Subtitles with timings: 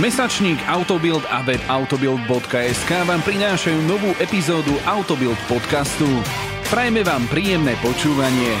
[0.00, 6.08] Mesačník Autobild a web autobild.sk vám prinášajú novú epizódu Autobild podcastu.
[6.72, 8.56] Prajme vám príjemné počúvanie.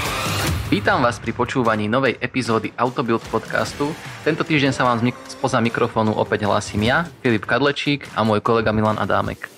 [0.68, 3.88] Vítam vás pri počúvaní novej epizódy Autobuild podcastu.
[4.20, 5.00] Tento týždeň sa vám
[5.32, 9.48] spoza mikrofónu opäť hlásim ja, Filip Kadlečík a môj kolega Milan Adámek.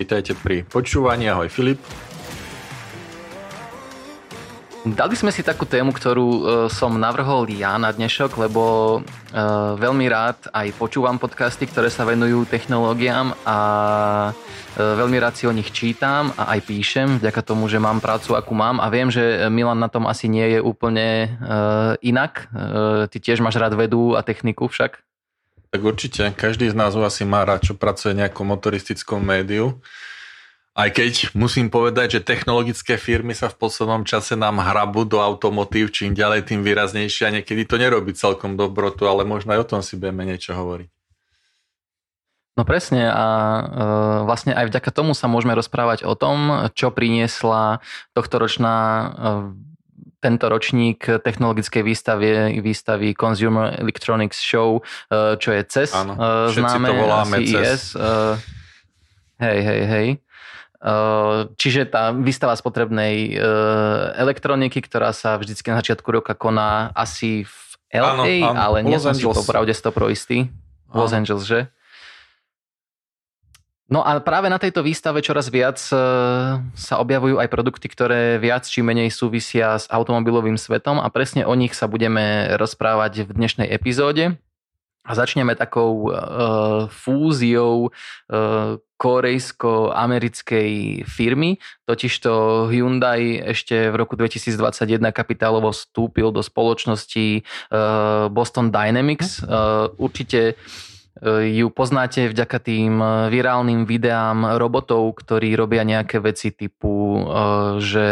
[0.00, 1.28] Vítajte pri počúvaní.
[1.28, 2.07] Ahoj Filip.
[4.86, 6.40] Dali sme si takú tému, ktorú uh,
[6.70, 8.62] som navrhol ja na dnešok, lebo
[9.02, 13.58] uh, veľmi rád aj počúvam podcasty, ktoré sa venujú technológiám a
[14.30, 18.38] uh, veľmi rád si o nich čítam a aj píšem, vďaka tomu, že mám prácu,
[18.38, 21.34] akú mám a viem, že Milan na tom asi nie je úplne
[21.98, 22.46] inak.
[23.10, 25.02] Ty tiež máš rád vedu a techniku však?
[25.74, 29.82] Tak určite, každý z nás asi má rád, čo pracuje v nejakom motoristickom médiu.
[30.78, 35.90] Aj keď musím povedať, že technologické firmy sa v poslednom čase nám hrabu do automotív,
[35.90, 39.80] čím ďalej, tým výraznejšie a niekedy to nerobí celkom dobrotu, ale možno aj o tom
[39.82, 40.86] si budeme niečo hovoriť.
[42.54, 43.62] No presne a e,
[44.22, 47.82] vlastne aj vďaka tomu sa môžeme rozprávať o tom, čo priniesla
[48.14, 49.06] tohtoročná e,
[50.22, 52.28] tento ročník technologickej výstavy,
[52.62, 54.78] výstavy Consumer Electronics Show,
[55.10, 57.54] e, čo je CES, Áno, e, známe, to voláme CES.
[57.54, 57.82] CES.
[59.38, 60.06] Hej, hej, hej.
[60.78, 63.40] Eh, čiže tá výstava spotrebnej eh,
[64.14, 67.58] elektroniky, ktorá sa vždycky na začiatku roka koná asi v
[67.98, 70.54] LA, áno, áno, ale nie som si popravde to pro istý.
[70.94, 71.66] Los Angeles, že?
[73.90, 75.98] No a práve na tejto výstave čoraz viac eh,
[76.62, 81.58] sa objavujú aj produkty, ktoré viac či menej súvisia s automobilovým svetom a presne o
[81.58, 84.38] nich sa budeme rozprávať v dnešnej epizóde.
[85.08, 91.56] A začneme takou uh, fúziou uh, korejsko-americkej firmy,
[91.88, 97.40] totižto Hyundai ešte v roku 2021 kapitálovo vstúpil do spoločnosti
[97.72, 99.40] uh, Boston Dynamics.
[99.40, 100.60] Uh, určite
[101.24, 107.26] ju poznáte vďaka tým virálnym videám robotov, ktorí robia nejaké veci typu,
[107.82, 108.06] že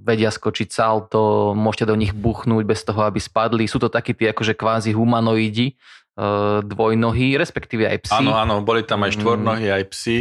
[0.00, 3.68] vedia skočiť salto, môžete do nich buchnúť bez toho, aby spadli.
[3.68, 5.76] Sú to takí tí akože kvázi humanoidi,
[6.64, 8.24] dvojnohy, respektíve aj psi.
[8.24, 10.16] Áno, áno, boli tam aj štvornohy, aj psi.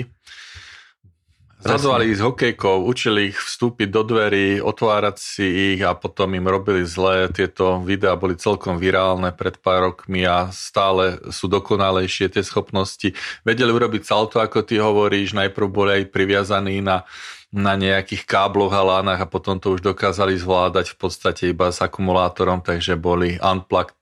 [1.57, 6.45] Zradovali ich s hokejkou, učili ich vstúpiť do dverí, otvárať si ich a potom im
[6.45, 7.34] robili zlé.
[7.34, 13.09] Tieto videá boli celkom virálne pred pár rokmi a stále sú dokonalejšie tie schopnosti.
[13.41, 17.09] Vedeli urobiť salto, ako ty hovoríš, najprv boli aj priviazaní na
[17.47, 21.79] na nejakých kábloch a lánach a potom to už dokázali zvládať v podstate iba s
[21.79, 23.97] akumulátorom, takže boli unplugged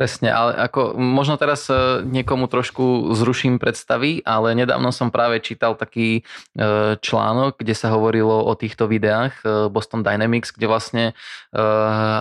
[0.00, 5.76] Presne, ale ako možno teraz e, niekomu trošku zruším predstavy, ale nedávno som práve čítal
[5.76, 6.24] taký
[6.56, 11.04] e, článok, kde sa hovorilo o týchto videách e, Boston Dynamics, kde vlastne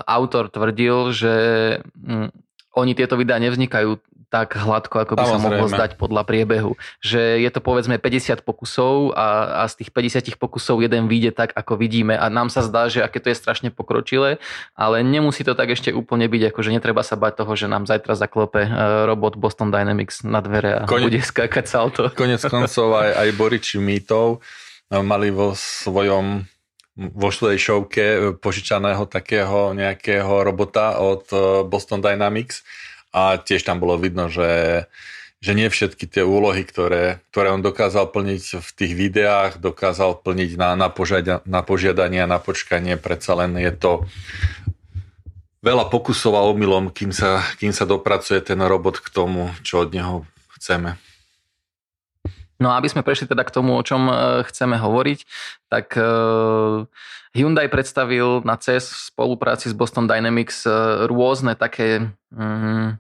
[0.04, 1.34] autor tvrdil, že
[1.96, 2.36] mm,
[2.76, 3.96] oni tieto videá nevznikajú
[4.30, 5.42] tak hladko, ako by Samozrejme.
[5.42, 6.78] sa mohlo zdať podľa priebehu.
[7.02, 11.50] Že je to povedzme 50 pokusov a, a z tých 50 pokusov jeden vyjde tak,
[11.58, 14.38] ako vidíme a nám sa zdá, že aké to je strašne pokročilé,
[14.78, 17.90] ale nemusí to tak ešte úplne byť, ako že netreba sa bať toho, že nám
[17.90, 18.70] zajtra zaklope e,
[19.10, 22.14] robot Boston Dynamics na dvere a Kone, bude skákať salto.
[22.20, 24.46] Konec koncov aj, aj Boriči mýtov
[24.94, 26.46] e, mali vo svojom
[27.00, 31.26] vo svojej šovke e, požičaného takého nejakého robota od
[31.66, 32.62] Boston Dynamics
[33.10, 34.86] a tiež tam bolo vidno, že,
[35.42, 40.60] že nie všetky tie úlohy, ktoré, ktoré on dokázal plniť v tých videách, dokázal plniť
[40.60, 44.06] na, na, požiada, na požiadanie a na počkanie, predsa len je to
[45.60, 49.92] veľa pokusov a omylom, kým sa, kým sa dopracuje ten robot k tomu, čo od
[49.92, 50.24] neho
[50.56, 50.96] chceme.
[52.60, 54.14] No a aby sme prešli teda k tomu, o čom e,
[54.52, 55.20] chceme hovoriť,
[55.72, 56.04] tak e,
[57.34, 60.72] Hyundai predstavil na CES v spolupráci s Boston Dynamics e,
[61.06, 62.98] rôzne také mm,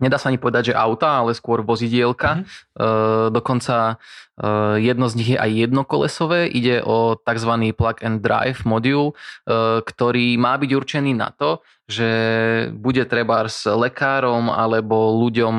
[0.00, 2.40] nedá sa ani povedať, že auta, ale skôr vozidielka.
[2.40, 2.48] Mm-hmm.
[2.48, 2.84] E,
[3.30, 3.94] dokonca e,
[4.80, 6.48] jedno z nich je aj jednokolesové.
[6.48, 7.52] Ide o tzv.
[7.76, 9.14] plug and drive modul, e,
[9.84, 12.08] ktorý má byť určený na to, že
[12.72, 15.56] bude treba s lekárom alebo ľuďom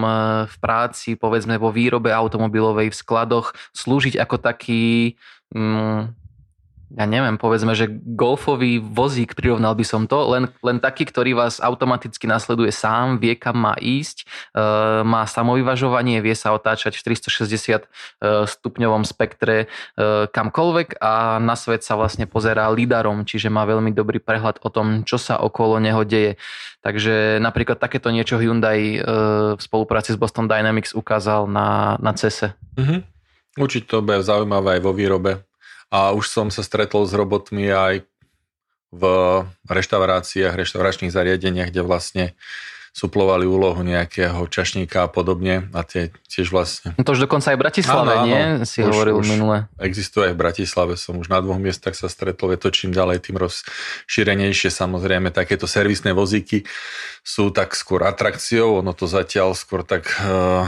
[0.47, 5.15] v práci, povedzme vo výrobe automobilovej v skladoch, slúžiť ako taký...
[5.53, 6.17] Mm,
[6.91, 11.63] ja neviem, povedzme, že golfový vozík, prirovnal by som to, len, len taký, ktorý vás
[11.63, 14.63] automaticky nasleduje sám, vie kam má ísť, e,
[15.07, 21.87] má samovyvažovanie, vie sa otáčať v 360 e, stupňovom spektre e, kamkoľvek a na svet
[21.87, 26.03] sa vlastne pozerá lidarom, čiže má veľmi dobrý prehľad o tom, čo sa okolo neho
[26.03, 26.35] deje.
[26.83, 28.99] Takže napríklad takéto niečo Hyundai e,
[29.55, 32.51] v spolupráci s Boston Dynamics ukázal na, na CESE.
[32.75, 32.99] Mm-hmm.
[33.59, 35.50] Určite to bude zaujímavé aj vo výrobe
[35.91, 38.07] a už som sa stretol s robotmi aj
[38.91, 39.03] v
[39.67, 42.25] reštauráciách, reštauračných zariadeniach, kde vlastne
[42.91, 46.91] suplovali úlohu nejakého čašníka a podobne a tie tiež vlastne...
[46.99, 48.43] No to už dokonca aj v Bratislave, áno, áno, nie?
[48.67, 49.57] Si už, hovoril už minule.
[49.79, 53.23] Existuje aj v Bratislave, som už na dvoch miestach sa stretol, je to čím ďalej,
[53.23, 54.75] tým rozšírenejšie.
[54.75, 56.67] Samozrejme, takéto servisné vozíky
[57.23, 60.11] sú tak skôr atrakciou, ono to zatiaľ skôr tak...
[60.19, 60.67] Uh,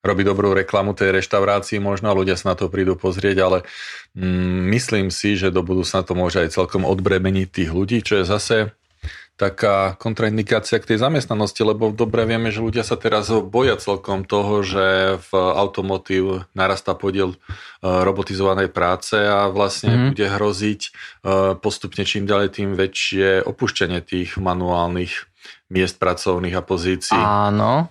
[0.00, 3.58] robí dobrú reklamu tej reštaurácii možno ľudia sa na to prídu pozrieť, ale
[4.16, 8.24] mm, myslím si, že do budúcna to môže aj celkom odbremeniť tých ľudí, čo je
[8.24, 8.56] zase
[9.40, 14.60] taká kontraindikácia k tej zamestnanosti, lebo dobre vieme, že ľudia sa teraz boja celkom toho,
[14.60, 17.36] že v automotív narastá podiel e,
[17.80, 20.08] robotizovanej práce a vlastne mm-hmm.
[20.12, 20.90] bude hroziť e,
[21.56, 25.24] postupne čím ďalej tým väčšie opušťanie tých manuálnych
[25.72, 27.16] miest pracovných a pozícií.
[27.16, 27.88] Áno,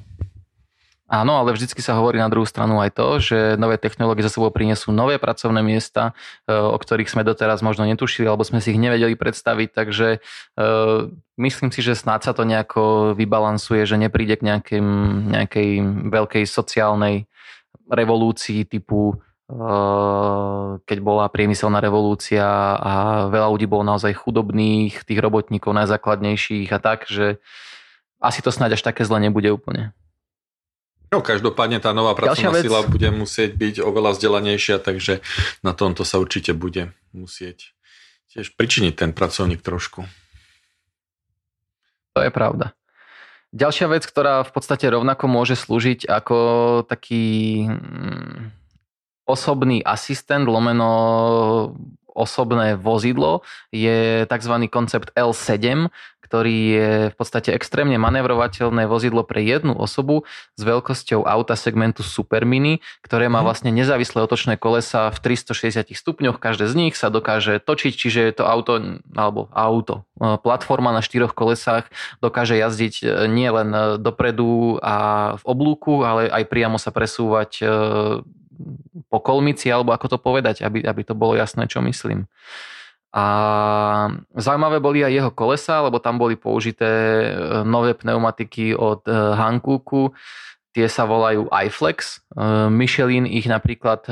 [1.10, 4.54] Áno, ale vždycky sa hovorí na druhú stranu aj to, že nové technológie za sebou
[4.54, 6.14] prinesú nové pracovné miesta,
[6.46, 10.68] e, o ktorých sme doteraz možno netušili, alebo sme si ich nevedeli predstaviť, takže e,
[11.42, 14.88] myslím si, že snáď sa to nejako vybalansuje, že nepríde k nejakým,
[15.34, 15.70] nejakej
[16.14, 17.26] veľkej sociálnej
[17.90, 19.18] revolúcii typu
[19.50, 19.66] e,
[20.86, 22.46] keď bola priemyselná revolúcia
[22.78, 27.42] a veľa ľudí bolo naozaj chudobných, tých robotníkov najzákladnejších a tak, že
[28.22, 29.98] asi to snáď až také zle nebude úplne.
[31.10, 32.70] No každopádne tá nová pracovná vec...
[32.70, 35.26] sila bude musieť byť oveľa vzdelanejšia, takže
[35.66, 37.74] na tomto sa určite bude musieť
[38.30, 40.06] tiež pričiniť ten pracovník trošku.
[42.14, 42.78] To je pravda.
[43.50, 46.38] Ďalšia vec, ktorá v podstate rovnako môže slúžiť ako
[46.86, 48.54] taký mm,
[49.26, 50.94] osobný asistent, lomeno
[52.14, 53.42] osobné vozidlo,
[53.72, 54.54] je tzv.
[54.68, 55.88] koncept L7,
[56.30, 62.46] ktorý je v podstate extrémne manevrovateľné vozidlo pre jednu osobu s veľkosťou auta segmentu Super
[62.46, 63.46] Mini, ktoré má mhm.
[63.50, 66.38] vlastne nezávislé otočné kolesa v 360 stupňoch.
[66.38, 71.02] Každé z nich sa dokáže točiť, čiže je to auto, alebo auto, e, platforma na
[71.02, 71.90] štyroch kolesách
[72.22, 74.96] dokáže jazdiť e, nie len e, dopredu a
[75.42, 77.66] v oblúku, ale aj priamo sa presúvať
[79.08, 82.28] po kolmici, alebo ako to povedať, aby, aby to bolo jasné, čo myslím.
[83.10, 83.26] A
[84.38, 87.26] zaujímavé boli aj jeho kolesa, lebo tam boli použité e,
[87.66, 90.14] nové pneumatiky od e, Hankúku.
[90.70, 92.22] Tie sa volajú iFlex.
[92.30, 94.06] E, Michelin ich napríklad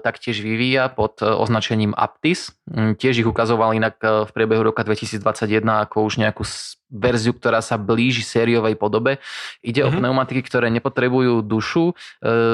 [0.00, 2.56] taktiež vyvíja pod označením Aptis.
[2.68, 6.42] Mm, tiež ich ukazoval inak v priebehu roka 2021 ako už nejakú
[6.88, 9.20] verziu, ktorá sa blíži sériovej podobe.
[9.60, 9.88] Ide mm-hmm.
[9.88, 9.98] o mhm.
[10.00, 11.92] pneumatiky, ktoré nepotrebujú dušu,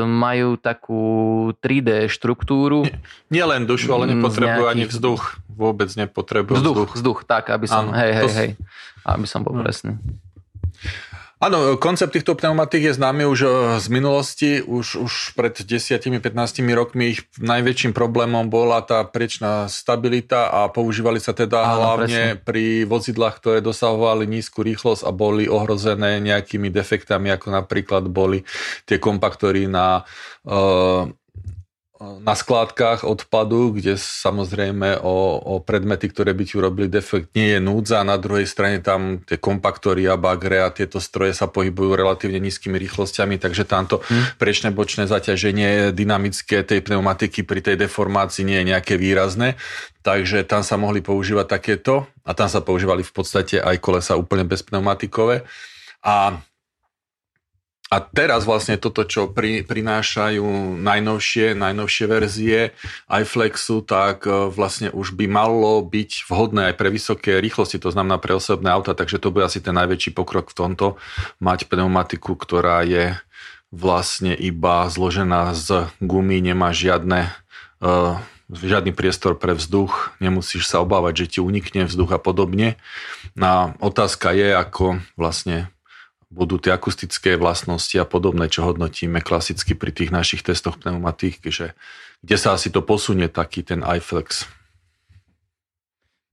[0.02, 1.02] majú takú
[1.62, 2.82] 3D štruktúru.
[2.82, 2.98] Nie,
[3.30, 4.74] nie len dušu, ale nepotrebujú nejakých...
[4.74, 6.74] ani vzduch vôbec nepotrebujú vzduch.
[6.74, 8.50] Vzduch, vzduch tak, aby som, hej, hej, hej,
[9.06, 9.62] aby som bol hm.
[9.62, 9.92] presný.
[11.44, 14.50] Áno, koncept týchto pneumatík je známy už eh, z minulosti.
[14.64, 16.24] Už, už pred 10-15
[16.72, 22.40] rokmi ich najväčším problémom bola tá priečná stabilita a používali sa teda Áno, hlavne presne.
[22.40, 28.40] pri vozidlách, ktoré dosahovali nízku rýchlosť a boli ohrozené nejakými defektami, ako napríklad boli
[28.88, 30.00] tie kompaktory na
[30.48, 31.12] uh,
[32.24, 37.60] na skládkach odpadu, kde samozrejme o, o predmety, ktoré by ti urobili defekt, nie je
[37.60, 38.06] núdza.
[38.06, 42.76] Na druhej strane tam tie kompaktory a bagre a tieto stroje sa pohybujú relatívne nízkymi
[42.76, 44.38] rýchlosťami, takže tamto hmm.
[44.40, 49.56] prečné bočné zaťaženie dynamické tej pneumatiky pri tej deformácii nie je nejaké výrazné.
[50.04, 54.44] Takže tam sa mohli používať takéto a tam sa používali v podstate aj kolesa úplne
[54.44, 55.48] bez pneumatikové.
[56.04, 56.36] A
[57.92, 62.60] a teraz vlastne toto, čo pri, prinášajú najnovšie, najnovšie verzie
[63.06, 68.16] iFlexu, tak e, vlastne už by malo byť vhodné aj pre vysoké rýchlosti, to znamená
[68.16, 70.86] pre osobné auta, takže to bude asi ten najväčší pokrok v tomto,
[71.44, 73.14] mať pneumatiku, ktorá je
[73.68, 77.34] vlastne iba zložená z gumy, nemá žiadne
[77.82, 78.16] uh,
[78.48, 82.78] žiadny priestor pre vzduch, nemusíš sa obávať, že ti unikne vzduch a podobne.
[83.34, 85.73] A otázka je, ako vlastne
[86.34, 91.78] budú tie akustické vlastnosti a podobné, čo hodnotíme klasicky pri tých našich testoch pneumatík, že
[92.26, 94.50] kde sa asi to posunie taký ten iFlex.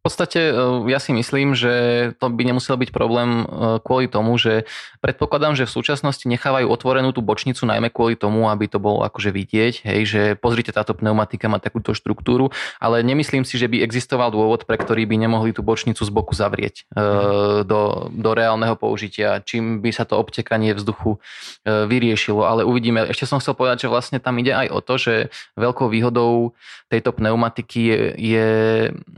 [0.01, 0.53] V podstate e,
[0.89, 1.73] ja si myslím, že
[2.17, 4.65] to by nemusel byť problém e, kvôli tomu, že
[4.97, 9.29] predpokladám, že v súčasnosti nechávajú otvorenú tú bočnicu najmä kvôli tomu, aby to bolo akože
[9.29, 12.49] vidieť, hej, že pozrite, táto pneumatika má takúto štruktúru,
[12.81, 16.33] ale nemyslím si, že by existoval dôvod, pre ktorý by nemohli tú bočnicu z boku
[16.33, 17.69] zavrieť mm.
[17.69, 21.21] do, do reálneho použitia, čím by sa to obtekanie vzduchu
[21.61, 22.41] vyriešilo.
[22.41, 23.05] Ale uvidíme.
[23.05, 25.13] Ešte som chcel povedať, že vlastne tam ide aj o to, že
[25.59, 26.57] veľkou výhodou
[26.89, 28.47] tejto pneumatiky je, je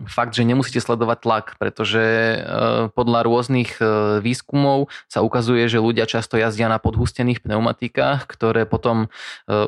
[0.06, 2.38] fakt, že nemusí musíte sledovať tlak, pretože e,
[2.98, 9.06] podľa rôznych e, výskumov sa ukazuje, že ľudia často jazdia na podhustených pneumatikách, ktoré potom
[9.06, 9.08] e,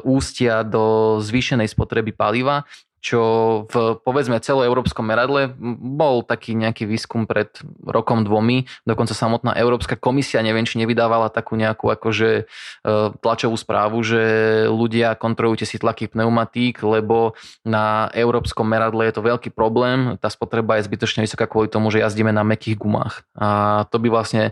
[0.02, 2.66] ústia do zvýšenej spotreby paliva,
[3.06, 3.22] čo
[3.70, 7.54] v povedzme celoeurópskom meradle bol taký nejaký výskum pred
[7.86, 12.44] rokom dvomi, dokonca samotná Európska komisia, neviem, či nevydávala takú nejakú akože e,
[13.22, 14.22] tlačovú správu, že
[14.74, 20.82] ľudia kontrolujte si tlaky pneumatík, lebo na európskom meradle je to veľký problém, tá spotreba
[20.82, 23.22] je zbytočne vysoká kvôli tomu, že jazdíme na mekých gumách.
[23.38, 24.52] A to by vlastne e,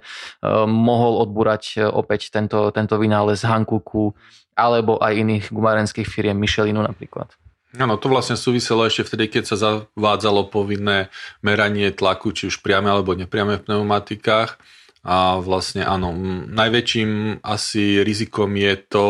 [0.69, 4.13] mohol odbúrať opäť tento, tento vynález Hankuku
[4.53, 7.33] alebo aj iných gumárenských firiem, Michelinu napríklad.
[7.73, 11.09] Áno, to vlastne súviselo ešte vtedy, keď sa zavádzalo povinné
[11.41, 14.61] meranie tlaku, či už priame alebo nepriame v pneumatikách.
[15.03, 16.15] A vlastne áno,
[16.47, 19.07] najväčším asi rizikom je to,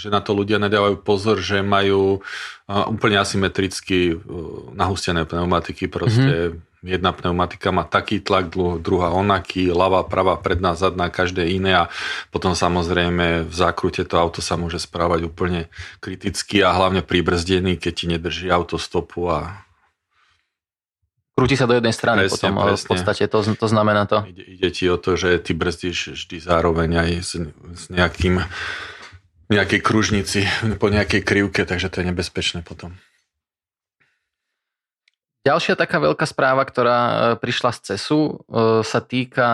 [0.00, 2.24] že na to ľudia nedávajú pozor, že majú
[2.70, 4.16] úplne asymetricky
[4.72, 11.08] nahustené pneumatiky, proste mm-hmm jedna pneumatika má taký tlak, druhá onaký, ľavá, pravá, predná, zadná,
[11.08, 11.90] každé iné a
[12.28, 15.72] potom samozrejme v zákrute to auto sa môže správať úplne
[16.04, 19.64] kriticky a hlavne pribrzdený, keď ti nedrží auto stopu a
[21.34, 22.78] Krúti sa do jednej strany presne, potom, presne.
[22.78, 24.22] v podstate to, to znamená to.
[24.22, 27.32] Ide, ide ti o to, že ty brzdíš vždy zároveň aj s,
[27.74, 28.38] s nejakým
[29.50, 30.46] nejakej kružnici
[30.80, 32.94] po nejakej krivke, takže to je nebezpečné potom.
[35.44, 38.32] Ďalšia taká veľká správa, ktorá e, prišla z CESu, e,
[38.80, 39.48] sa týka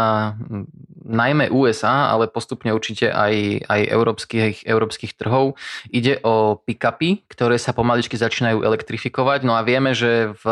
[1.02, 5.58] najmä USA, ale postupne určite aj, aj európskych, európskych trhov.
[5.90, 9.42] Ide o pick-upy, ktoré sa pomaličky začínajú elektrifikovať.
[9.42, 10.44] No a vieme, že v,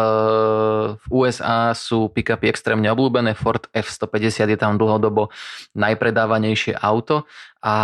[0.99, 3.39] v USA sú pick-upy extrémne obľúbené.
[3.39, 5.31] Ford F-150 je tam dlhodobo
[5.79, 7.31] najpredávanejšie auto
[7.63, 7.77] a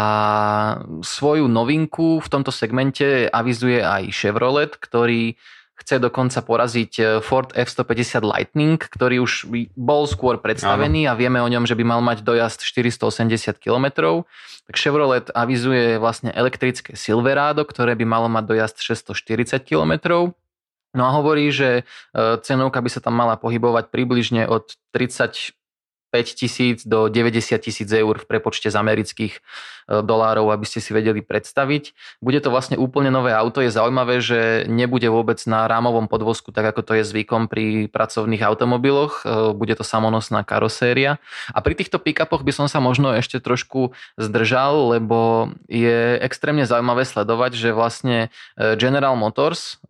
[1.06, 5.38] svoju novinku v tomto segmente avizuje aj Chevrolet, ktorý
[5.74, 11.12] chce dokonca poraziť e, Ford F-150 Lightning, ktorý už bol skôr predstavený Áno.
[11.12, 13.86] a vieme o ňom, že by mal mať dojazd 480 km.
[14.70, 19.92] Tak Chevrolet avizuje vlastne elektrické Silverado, ktoré by malo mať dojazd 640 km.
[20.94, 25.58] No a hovorí, že e, cenovka by sa tam mala pohybovať približne od 30
[26.22, 29.40] tisíc do 90 tisíc eur v prepočte z amerických e,
[30.04, 31.96] dolárov, aby ste si vedeli predstaviť.
[32.22, 33.58] Bude to vlastne úplne nové auto.
[33.58, 38.46] Je zaujímavé, že nebude vôbec na rámovom podvozku, tak ako to je zvykom pri pracovných
[38.46, 39.26] automobiloch.
[39.26, 41.18] E, bude to samonosná karoséria.
[41.50, 47.02] A pri týchto pick-upoch by som sa možno ešte trošku zdržal, lebo je extrémne zaujímavé
[47.02, 49.80] sledovať, že vlastne e, General Motors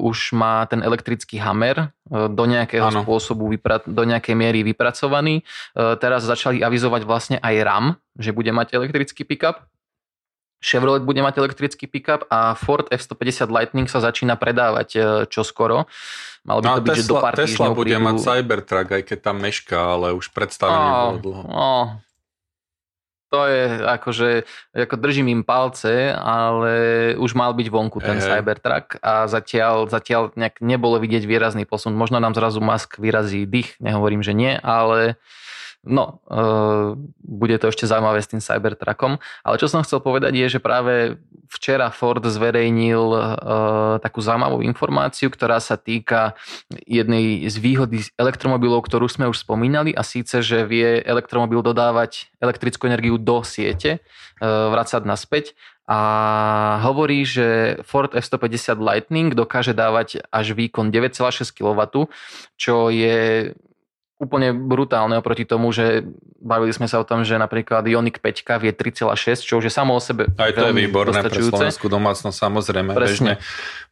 [0.00, 3.06] už má ten elektrický Hammer do nejakého ano.
[3.06, 3.46] spôsobu,
[3.86, 7.86] do nejakej miery vypracovaný E, teraz začali avizovať vlastne aj RAM,
[8.18, 9.64] že bude mať elektrický pickup.
[10.60, 15.00] Chevrolet bude mať elektrický pickup a Ford F-150 Lightning sa začína predávať e,
[15.30, 15.88] čoskoro.
[16.44, 18.04] Malo by no, to byť, Tesla, že do pár Tesla bude prídu...
[18.04, 21.42] mať Cybertruck, aj keď tam mešká, ale už predstavenie oh, bolo dlho.
[21.48, 21.86] Oh,
[23.30, 24.28] to je akože,
[24.74, 26.74] ako držím im palce, ale
[27.14, 28.26] už mal byť vonku ten Ehe.
[28.26, 31.94] Cybertruck a zatiaľ, zatiaľ nejak nebolo vidieť výrazný posun.
[31.94, 35.14] Možno nám zrazu Musk vyrazí dých, nehovorím, že nie, ale
[35.80, 36.92] No, uh,
[37.24, 39.16] bude to ešte zaujímavé s tým Cybertruckom.
[39.40, 41.16] Ale čo som chcel povedať je, že práve
[41.48, 43.22] včera Ford zverejnil uh,
[44.04, 46.36] takú zaujímavú informáciu, ktorá sa týka
[46.84, 52.84] jednej z výhody elektromobilov, ktorú sme už spomínali a síce, že vie elektromobil dodávať elektrickú
[52.84, 54.04] energiu do siete,
[54.44, 55.56] uh, vracať naspäť
[55.90, 62.06] a hovorí, že Ford F-150 Lightning dokáže dávať až výkon 9,6 kW,
[62.54, 63.50] čo je
[64.20, 66.04] úplne brutálne oproti tomu, že
[66.36, 69.96] bavili sme sa o tom, že napríklad Ioniq 5 vie 3,6, čo už je samo
[69.96, 72.92] o sebe Aj to je výborné pre slovenskú domácnosť, samozrejme.
[72.92, 73.40] Bežne,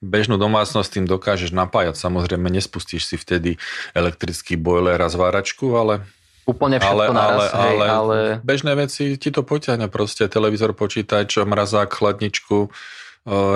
[0.04, 3.56] bežnú domácnosť tým dokážeš napájať, samozrejme nespustíš si vtedy
[3.96, 6.04] elektrický boiler a zváračku, ale
[6.48, 8.16] Úplne všetko ale, naraz, ale, hej, ale, ale...
[8.40, 12.72] bežné veci ti to poťahne proste, televízor, počítač, mrazák, chladničku,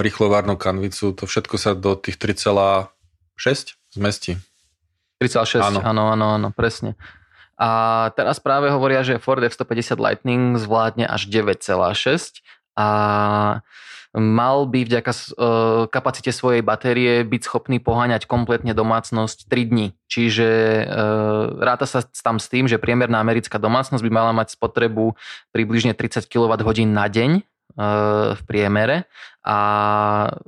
[0.05, 4.37] rýchlovárnu kanvicu, to všetko sa do tých 3,6 zmestí.
[5.23, 5.81] 3,6, áno.
[5.87, 6.99] áno, áno, áno, presne.
[7.55, 12.43] A teraz práve hovoria, že Ford F-150 Lightning zvládne až 9,6
[12.75, 12.89] a
[14.13, 15.21] mal by vďaka e,
[15.89, 19.87] kapacite svojej batérie byť schopný poháňať kompletne domácnosť 3 dní.
[20.05, 20.85] Čiže e,
[21.65, 25.17] ráta sa tam s tým, že priemerná americká domácnosť by mala mať spotrebu
[25.55, 27.47] približne 30 kWh na deň
[28.37, 29.09] v priemere
[29.43, 29.59] a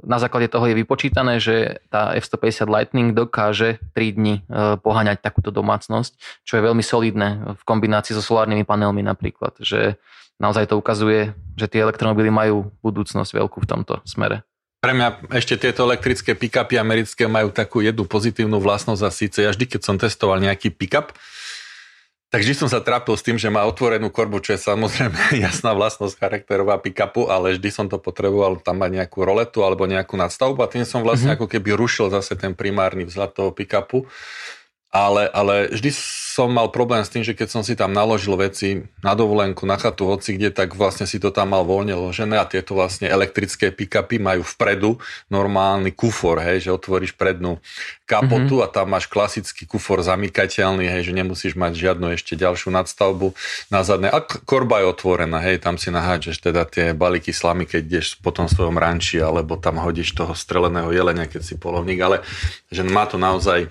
[0.07, 5.51] na základe toho je vypočítané, že tá F-150 Lightning dokáže 3 dní e, poháňať takúto
[5.51, 6.15] domácnosť,
[6.47, 9.99] čo je veľmi solidné v kombinácii so solárnymi panelmi napríklad, že
[10.39, 14.47] naozaj to ukazuje, že tie elektromobily majú budúcnosť veľkú v tomto smere.
[14.79, 19.51] Pre mňa ešte tieto elektrické pick-upy americké majú takú jednu pozitívnu vlastnosť a síce ja
[19.51, 21.11] vždy, keď som testoval nejaký pick-up,
[22.35, 25.15] Tak vždy som sa trápil s tým, že má otvorenú korbu, čo je samozrejme
[25.47, 30.19] jasná vlastnosť charakterová pick-upu, ale vždy som to potreboval tam mať nejakú roletu alebo nejakú
[30.19, 31.47] nadstavbu a tým som vlastne mm-hmm.
[31.47, 34.11] ako keby rušil zase ten primárny vzhľad toho pick-upu.
[34.95, 35.91] Ale, ale vždy
[36.35, 39.75] som mal problém s tým, že keď som si tam naložil veci na dovolenku, na
[39.75, 43.75] chatu, hoci kde, tak vlastne si to tam mal voľne ložené a tieto vlastne elektrické
[43.75, 47.59] pick-upy majú vpredu normálny kufor, hej, že otvoríš prednú
[48.07, 48.71] kapotu mm-hmm.
[48.71, 53.35] a tam máš klasický kufor zamykateľný, hej, že nemusíš mať žiadnu ešte ďalšiu nadstavbu
[53.73, 54.13] na zadné.
[54.13, 58.31] A korba je otvorená, hej, tam si nahádžeš teda tie balíky slamy, keď ideš po
[58.31, 62.21] tom svojom ranči, alebo tam hodíš toho streleného jelenia, keď si polovník, ale
[62.69, 63.69] že má to naozaj e,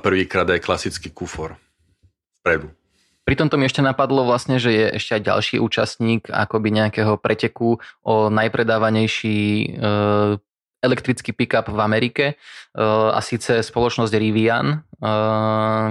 [0.00, 1.56] prvýkrát aj klasický kufor
[2.42, 2.70] vpredu.
[3.26, 7.82] Pri tomto mi ešte napadlo vlastne, že je ešte aj ďalší účastník akoby nejakého preteku
[8.06, 9.68] o najpredávanejší e,
[10.78, 12.34] elektrický pick-up v Amerike e,
[13.10, 15.08] a síce spoločnosť Rivian, e,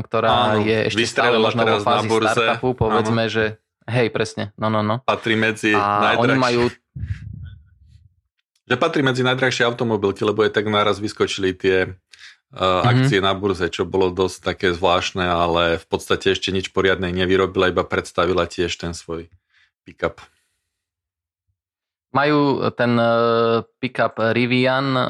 [0.08, 3.34] ktorá Áno, je ešte stále možno vo fázi startupu, povedzme, Áno.
[3.36, 3.60] že
[3.92, 5.04] hej, presne, no, no, no.
[5.04, 6.16] Patrí medzi a.
[6.16, 6.72] Oni majú
[8.66, 11.94] že patrí medzi najdrahšie automobilky, lebo je tak naraz vyskočili tie
[12.54, 12.86] mm-hmm.
[12.86, 17.72] akcie na burze, čo bolo dosť také zvláštne, ale v podstate ešte nič poriadne nevyrobila,
[17.74, 19.32] iba predstavila tiež ten svoj
[19.86, 20.22] pick-up.
[22.16, 23.12] Majú ten e,
[23.82, 25.06] pick-up Rivian e,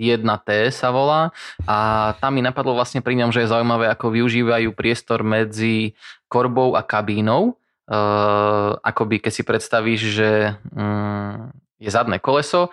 [0.00, 1.34] R1T sa volá
[1.68, 1.76] a
[2.22, 5.92] tam mi napadlo vlastne pri ňom, že je zaujímavé, ako využívajú priestor medzi
[6.30, 7.56] korbou a kabínou.
[7.88, 10.30] Uh, akoby keď si predstavíš, že
[10.76, 11.48] um,
[11.80, 12.68] je zadné koleso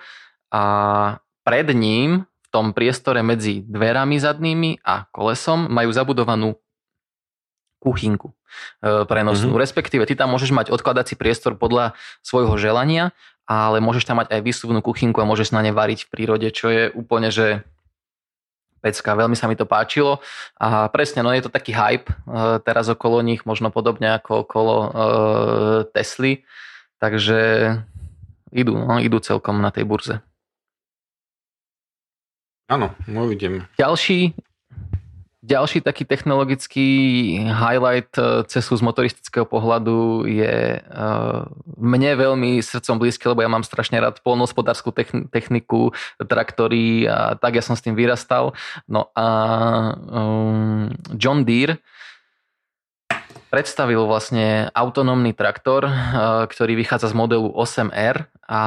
[0.51, 0.63] a
[1.48, 6.55] pred ním tom priestore medzi dverami zadnými a kolesom majú zabudovanú
[7.83, 9.51] kuchynku e, prenosnú.
[9.51, 9.65] Mm-hmm.
[9.67, 13.12] Respektíve ty tam môžeš mať odkladací priestor podľa svojho želania,
[13.43, 16.71] ale môžeš tam mať aj vysuvnú kuchynku a môžeš na ne variť v prírode, čo
[16.71, 17.67] je úplne, že
[18.79, 20.21] pecka, veľmi sa mi to páčilo
[20.62, 22.13] a presne, no je to taký hype e,
[22.63, 24.88] teraz okolo nich, možno podobne ako okolo e,
[25.91, 26.47] Tesly,
[27.03, 27.39] takže
[28.55, 30.15] idú, no, idú celkom na tej burze.
[32.65, 33.62] Áno, uvidím.
[33.77, 34.34] Ďalší,
[35.45, 36.89] ďalší taký technologický
[37.45, 41.45] highlight eh, cesu z motoristického pohľadu je uh,
[41.77, 44.90] mne veľmi srdcom blízke, lebo ja mám strašne rád polnohospodárskú
[45.29, 48.57] techniku, traktory a tak ja som s tým vyrastal.
[48.90, 49.27] No a
[50.09, 50.90] um,
[51.22, 51.85] John Deere
[53.55, 55.94] predstavil vlastne autonómny traktor, eh,
[56.51, 58.61] ktorý vychádza z modelu 8R a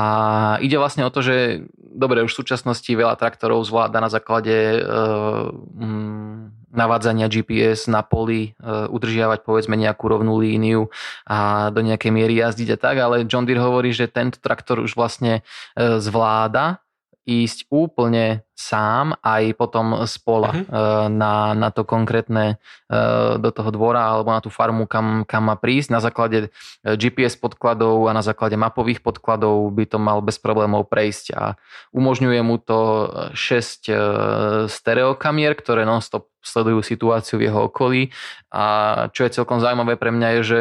[0.65, 6.73] ide vlastne o to, že dobre, už v súčasnosti veľa traktorov zvláda na základe mm,
[6.73, 10.89] navádzania GPS na poli eh, udržiavať povedzme nejakú rovnú líniu
[11.29, 14.97] a do nejakej miery jazdiť a tak, ale John Deere hovorí, že tento traktor už
[14.97, 15.45] vlastne
[15.77, 16.81] eh, zvláda
[17.29, 21.07] ísť úplne sám aj potom z pola uh-huh.
[21.13, 25.55] na, na to konkrétne eh, do toho dvora alebo na tú farmu, kam, kam má
[25.61, 25.93] prísť.
[25.93, 30.89] Na základe eh, GPS podkladov a na základe mapových podkladov by to mal bez problémov
[30.89, 31.61] prejsť a
[31.93, 33.93] umožňuje mu to 6
[34.73, 38.09] stereokamier, ktoré non-stop sledujú situáciu v jeho okolí
[38.49, 38.65] a
[39.13, 40.61] čo je celkom zaujímavé pre mňa je, že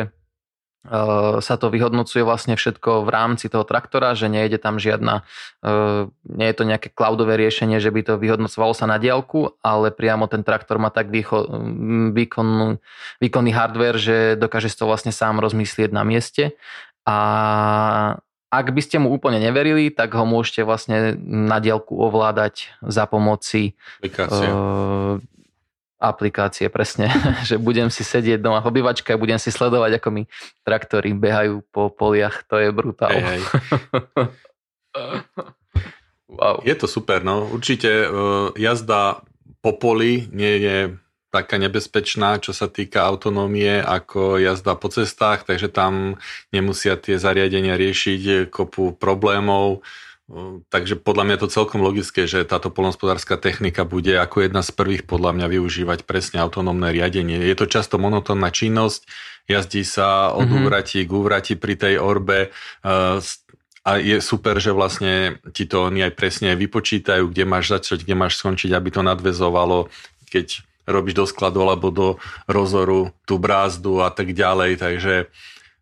[1.43, 5.27] sa to vyhodnocuje vlastne všetko v rámci toho traktora, že nejde tam žiadna,
[5.63, 9.91] eh, nie je to nejaké cloudové riešenie, že by to vyhodnocovalo sa na diálku, ale
[9.91, 11.43] priamo ten traktor má tak výcho,
[12.15, 12.79] výkon,
[13.19, 16.55] výkonný hardware, že dokáže to vlastne sám rozmyslieť na mieste.
[17.07, 17.17] A
[18.47, 23.75] ak by ste mu úplne neverili, tak ho môžete vlastne na dielku ovládať za pomoci
[25.97, 27.09] aplikácie, presne,
[27.49, 30.23] že budem si sedieť doma v obývačke a budem si sledovať, ako mi
[30.61, 33.13] traktory behajú po poliach, to je brutál.
[33.13, 33.41] Hey.
[36.37, 36.61] wow.
[36.61, 37.49] Je to super, no.
[37.49, 39.25] Určite uh, jazda
[39.61, 40.77] po poli nie je
[41.27, 46.15] taká nebezpečná, čo sa týka autonómie, ako jazda po cestách, takže tam
[46.55, 49.83] nemusia tie zariadenia riešiť kopu problémov
[50.67, 54.75] Takže podľa mňa je to celkom logické, že táto polnospodárska technika bude ako jedna z
[54.75, 57.39] prvých podľa mňa využívať presne autonómne riadenie.
[57.39, 59.07] Je to často monotónna činnosť,
[59.47, 61.07] jazdí sa od mm-hmm.
[61.07, 62.51] k úvrati pri tej orbe
[63.87, 68.19] a je super, že vlastne ti to oni aj presne vypočítajú, kde máš začať, kde
[68.19, 69.87] máš skončiť, aby to nadvezovalo,
[70.27, 70.59] keď
[70.91, 72.07] robíš do skladu alebo do
[72.51, 75.31] rozoru tú brázdu a tak ďalej, takže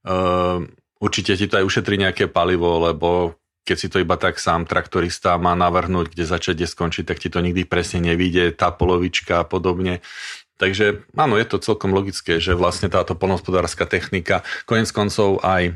[0.05, 0.61] uh,
[1.01, 3.33] určite ti to aj ušetrí nejaké palivo, lebo
[3.65, 7.33] keď si to iba tak sám traktorista má navrhnúť, kde začať, kde skončiť, tak ti
[7.33, 10.05] to nikdy presne nevíde, tá polovička a podobne.
[10.55, 15.75] Takže áno, je to celkom logické, že vlastne táto polnohospodárska technika, konec koncov aj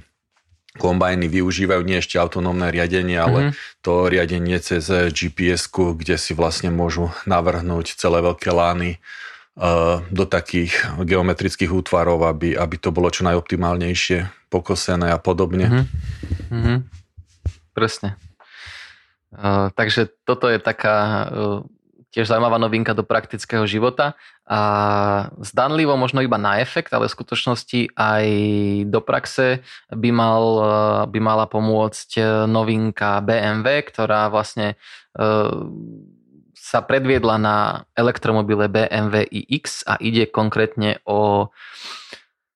[0.77, 3.83] kombajny využívajú nie ešte autonómne riadenie, ale mm-hmm.
[3.83, 9.01] to riadenie cez gps kde si vlastne môžu navrhnúť celé veľké lány
[10.07, 10.71] do takých
[11.03, 15.83] geometrických útvarov, aby, aby to bolo čo najoptimálnejšie pokosené a podobne.
[16.47, 16.77] Mm-hmm.
[17.79, 18.19] Presne.
[19.31, 21.63] Uh, takže toto je taká uh,
[22.11, 24.61] tiež zaujímavá novinka do praktického života a
[25.39, 28.25] zdanlivo možno iba na efekt, ale v skutočnosti aj
[28.89, 29.61] do praxe
[29.93, 30.43] by, mal,
[31.05, 32.17] by mala pomôcť
[32.49, 34.73] novinka BMW, ktorá vlastne
[36.57, 37.57] sa predviedla na
[37.93, 41.53] elektromobile BMW iX a ide konkrétne o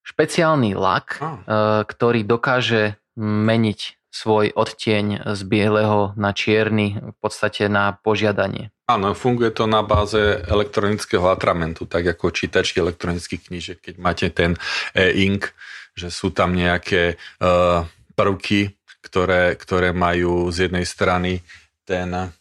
[0.01, 1.85] špeciálny lak, oh.
[1.85, 3.79] ktorý dokáže meniť
[4.13, 8.69] svoj odtieň z bieleho na čierny v podstate na požiadanie.
[8.85, 14.53] Áno, funguje to na báze elektronického atramentu, tak ako čítačky elektronických knížek, keď máte ten
[14.93, 15.49] e-ink,
[15.97, 21.41] že sú tam nejaké uh, prvky, ktoré, ktoré majú z jednej strany
[21.83, 22.33] ten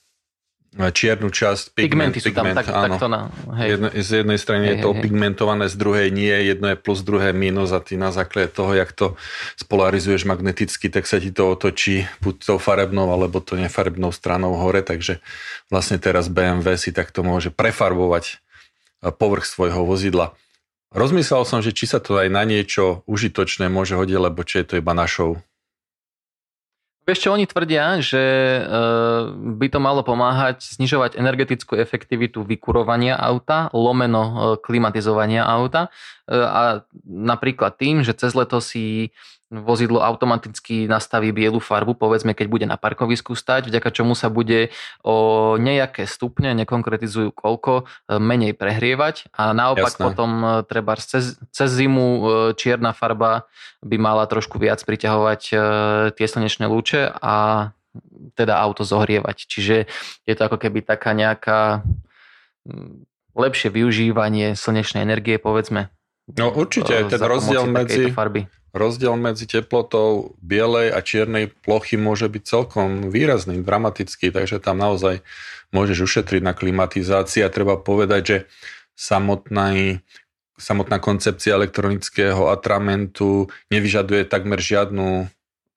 [0.72, 1.76] čiernu časť.
[1.76, 2.84] Pigment, Pigmenty sú pigment, tam tak, áno.
[2.96, 3.20] takto na...
[3.60, 3.68] Hej.
[3.76, 7.04] Jedno, z jednej strany hej, je to hej, pigmentované, z druhej nie, jedno je plus,
[7.04, 9.20] druhé minus a ty na základe toho, jak to
[9.60, 14.80] spolarizuješ magneticky, tak sa ti to otočí buď tou farebnou alebo to nefarebnou stranou hore,
[14.80, 15.20] takže
[15.68, 18.40] vlastne teraz BMW si takto môže prefarbovať
[19.10, 20.32] povrch svojho vozidla.
[20.92, 24.66] Rozmyslel som, že či sa to aj na niečo užitočné môže hodiť, lebo či je
[24.68, 25.40] to iba našou
[27.02, 28.62] Vieš čo, oni tvrdia, že e,
[29.58, 35.90] by to malo pomáhať znižovať energetickú efektivitu vykurovania auta, lomeno e, klimatizovania auta.
[36.30, 39.10] E, a napríklad tým, že cez leto si
[39.52, 44.72] vozidlo automaticky nastaví bielu farbu, povedzme, keď bude na parkovisku stať, vďaka čomu sa bude
[45.04, 50.04] o nejaké stupne, nekonkretizujú koľko, e, menej prehrievať a naopak Jasné.
[50.08, 52.20] potom e, treba cez, cez zimu e,
[52.56, 53.44] čierna farba
[53.84, 55.40] by mala trošku viac priťahovať
[56.14, 57.68] tie slnečné lúče a
[58.38, 59.50] teda auto zohrievať.
[59.50, 59.76] Čiže
[60.24, 61.82] je to ako keby taká nejaká
[63.34, 65.90] lepšie využívanie slnečnej energie, povedzme.
[66.38, 72.42] No určite, ten rozdiel medzi, farby rozdiel medzi teplotou bielej a čiernej plochy môže byť
[72.42, 75.20] celkom výrazný, dramatický, takže tam naozaj
[75.72, 78.38] môžeš ušetriť na klimatizácii a treba povedať, že
[78.96, 80.00] samotná,
[80.56, 85.28] samotná koncepcia elektronického atramentu nevyžaduje takmer žiadnu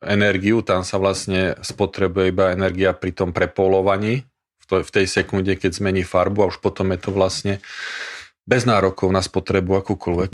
[0.03, 4.23] energiu, tam sa vlastne spotrebuje iba energia pri tom prepolovaní
[4.65, 7.61] v tej sekunde, keď zmení farbu a už potom je to vlastne
[8.49, 10.33] bez nárokov na spotrebu akúkoľvek.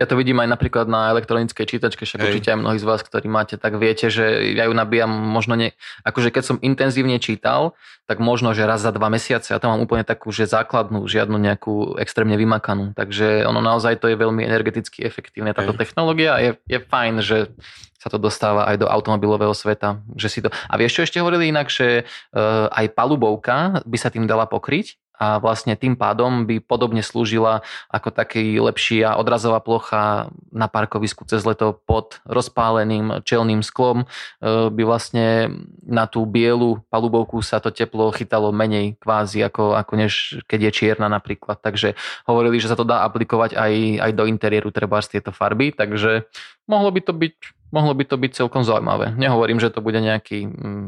[0.00, 2.26] Ja to vidím aj napríklad na elektronickej čítačke, však Hej.
[2.32, 5.76] určite aj mnohí z vás, ktorí máte, tak viete, že ja ju nabíjam možno nie,
[6.08, 7.76] akože keď som intenzívne čítal,
[8.08, 11.36] tak možno, že raz za dva mesiace, ja tam mám úplne takú, že základnú, žiadnu
[11.36, 12.96] nejakú extrémne vymakanú.
[12.96, 15.84] Takže ono naozaj to je veľmi energeticky efektívne, táto Hej.
[15.84, 17.52] technológia je, je fajn, že
[18.00, 20.00] sa to dostáva aj do automobilového sveta.
[20.16, 20.48] Že si to...
[20.48, 24.96] A vieš, čo ešte hovorili inak, že uh, aj palubovka by sa tým dala pokryť,
[25.20, 27.60] a vlastne tým pádom by podobne slúžila
[27.92, 34.08] ako taký lepší a odrazová plocha na parkovisku cez leto pod rozpáleným čelným sklom
[34.40, 35.52] e, by vlastne
[35.84, 40.72] na tú bielu palubovku sa to teplo chytalo menej kvázi ako, ako než keď je
[40.72, 41.60] čierna napríklad.
[41.60, 45.76] Takže hovorili, že sa to dá aplikovať aj, aj do interiéru treba z tieto farby,
[45.76, 46.24] takže
[46.64, 47.34] mohlo by to byť,
[47.76, 49.12] mohlo by to byť celkom zaujímavé.
[49.20, 50.86] Nehovorím, že to bude nejaký mm,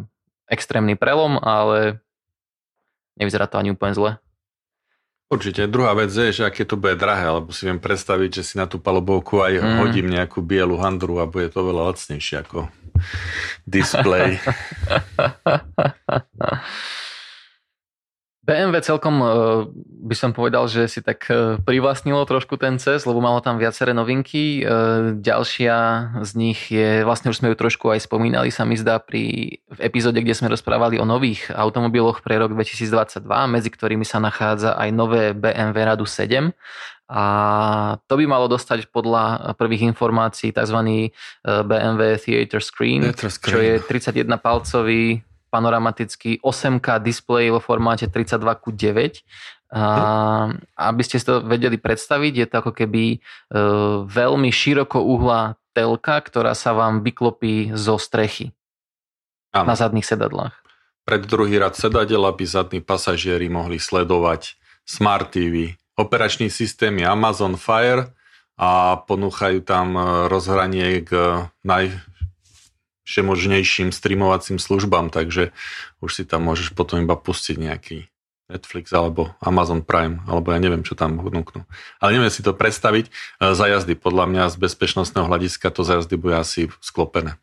[0.48, 2.00] extrémny prelom, ale
[3.16, 4.10] nevyzerá to ani úplne zle.
[5.32, 5.64] Určite.
[5.64, 8.68] Druhá vec je, že aké to bude drahé, lebo si viem predstaviť, že si na
[8.68, 9.76] tú palubovku aj mm.
[9.80, 12.68] hodím nejakú bielu handru a bude to veľa lacnejšie ako
[13.64, 14.36] display.
[18.42, 19.26] BMW celkom e,
[20.02, 23.94] by som povedal, že si tak e, privlastnilo trošku ten CES, lebo malo tam viaceré
[23.94, 24.58] novinky.
[24.58, 24.74] E,
[25.14, 25.76] ďalšia
[26.26, 29.78] z nich je, vlastne už sme ju trošku aj spomínali, sa mi zdá pri, v
[29.78, 34.90] epizóde, kde sme rozprávali o nových automobiloch pre rok 2022, medzi ktorými sa nachádza aj
[34.90, 36.50] nové BMW Radu 7.
[37.14, 37.24] A
[38.10, 41.12] to by malo dostať podľa prvých informácií tzv.
[41.44, 43.52] BMW Theater Screen, Theater Screen.
[43.52, 45.20] čo je 31 palcový
[45.52, 49.20] panoramatický 8K displej vo formáte 32 ku 9.
[49.72, 53.18] A, aby ste si to vedeli predstaviť, je to ako keby e,
[54.04, 58.52] veľmi široko uhla telka, ktorá sa vám vyklopí zo strechy
[59.52, 59.72] ano.
[59.72, 60.52] na zadných sedadlách.
[61.08, 65.80] Pred druhý rad sedadel, aby zadní pasažieri mohli sledovať Smart TV.
[65.96, 68.12] Operačný systém je Amazon Fire
[68.60, 71.10] a ponúchajú tam e, rozhranie k
[71.64, 71.96] naj,
[73.02, 75.50] všemožnejším streamovacím službám, takže
[75.98, 77.98] už si tam môžeš potom iba pustiť nejaký
[78.52, 81.64] Netflix alebo Amazon Prime, alebo ja neviem, čo tam vnúknú.
[81.98, 83.08] Ale neviem si to predstaviť.
[83.08, 83.10] E,
[83.56, 87.40] za jazdy, podľa mňa z bezpečnostného hľadiska to za jazdy bude asi sklopené.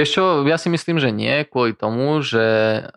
[0.00, 2.40] Čo, ja si myslím, že nie, kvôli tomu, že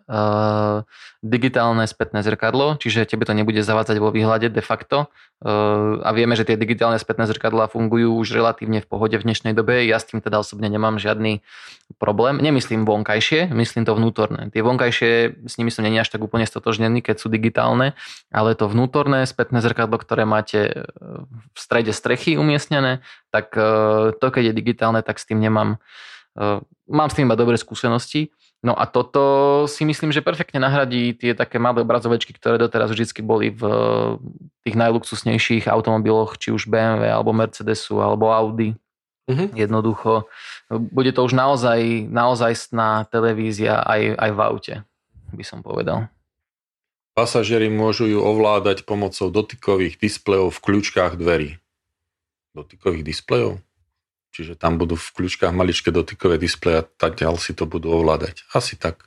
[0.08, 0.88] uh,
[1.20, 5.08] digitálne spätné zrkadlo, čiže tebe to nebude zavádzať vo výhľade de facto
[5.44, 9.52] uh, a vieme, že tie digitálne spätné zrkadlá fungujú už relatívne v pohode v dnešnej
[9.52, 11.44] dobe, ja s tým teda osobne nemám žiadny
[12.00, 12.40] problém.
[12.40, 14.48] Nemyslím vonkajšie, myslím to vnútorné.
[14.48, 17.92] Tie vonkajšie, s nimi som není až tak úplne stotožnený, keď sú digitálne,
[18.32, 20.88] ale to vnútorné spätné zrkadlo, ktoré máte
[21.52, 25.76] v strede strechy umiestnené, tak uh, to, keď je digitálne, tak s tým nemám
[26.84, 28.34] Mám s tým iba dobré skúsenosti.
[28.64, 33.20] No a toto si myslím, že perfektne nahradí tie také malé obrazovečky, ktoré doteraz vždy
[33.20, 33.62] boli v
[34.64, 38.72] tých najluxusnejších automobiloch, či už BMW, alebo Mercedesu, alebo Audi.
[39.24, 39.48] Uh-huh.
[39.56, 40.28] Jednoducho.
[40.68, 44.74] Bude to už naozaj, naozaj sná televízia aj, aj v aute,
[45.32, 46.08] by som povedal.
[47.16, 51.62] Pasažieri môžu ju ovládať pomocou dotykových displejov v kľúčkách dverí.
[52.56, 53.60] Dotykových displejov?
[54.34, 58.42] Čiže tam budú v kľúčkach maličké dotykové displeje a ďal si to budú ovládať.
[58.50, 59.06] Asi tak.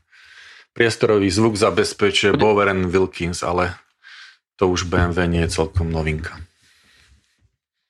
[0.71, 3.75] Priestorový zvuk zabezpečuje Bower Wilkins, ale
[4.55, 6.39] to už BMW nie je celkom novinka.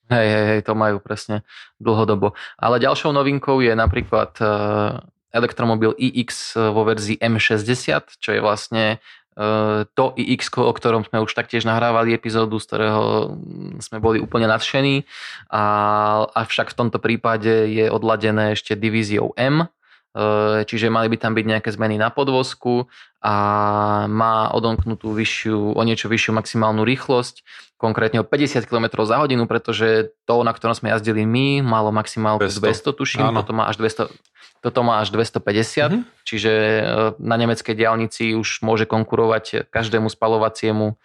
[0.10, 1.43] Hej, hej, hej, to majú presne
[1.78, 2.34] dlhodobo.
[2.58, 4.50] Ale ďalšou novinkou je napríklad eh,
[5.36, 9.04] elektromobil iX vo verzii M60, čo je vlastne
[9.93, 13.04] to iX, o ktorom sme už taktiež nahrávali epizódu, z ktorého
[13.78, 15.06] sme boli úplne nadšení.
[15.54, 15.63] A,
[16.34, 19.67] avšak v tomto prípade je odladené ešte divíziou M, e,
[20.65, 22.89] čiže mali by tam byť nejaké zmeny na podvozku
[23.21, 23.36] a
[24.06, 27.41] má odomknutú vyššiu, o niečo vyššiu maximálnu rýchlosť,
[27.77, 32.45] konkrétne o 50 km za hodinu, pretože to, na ktorom sme jazdili my, malo maximálku
[32.45, 34.10] 200, 200 tuším, toto má až 200,
[34.62, 36.01] toto má až 250, mm-hmm.
[36.25, 36.82] čiže e,
[37.21, 40.95] na nemeckej diálnici už môže konkurovať každému spalovaciemu e,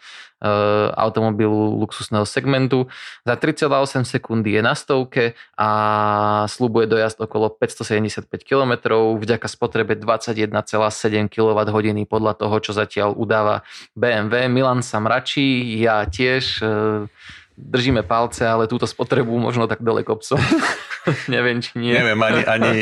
[0.96, 2.88] automobilu luxusného segmentu.
[3.29, 5.68] Za 3,8 sekundy je na stovke a
[6.48, 8.72] slúbuje dojazd okolo 575 km
[9.20, 14.49] vďaka spotrebe 21,7 kWh podľa toho, čo zatiaľ udáva BMW.
[14.49, 16.67] Milan sa mračí, ja tiež e,
[17.57, 20.38] držíme palce, ale túto spotrebu možno tak dole kopcom.
[21.35, 21.99] Neviem, či nie.
[21.99, 22.73] Neviem, ani, ani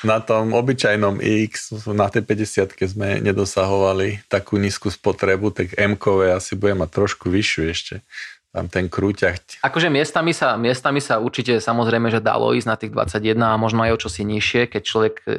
[0.00, 1.20] na tom obyčajnom
[1.52, 6.00] X, na tej 50 sme nedosahovali takú nízku spotrebu, tak m
[6.32, 7.94] asi bude mať trošku vyššiu ešte
[8.58, 9.38] tam ten krúťach.
[9.62, 13.86] Akože miestami sa, miestami sa určite samozrejme, že dalo ísť na tých 21 a možno
[13.86, 15.30] aj o čosi nižšie, keď človek e,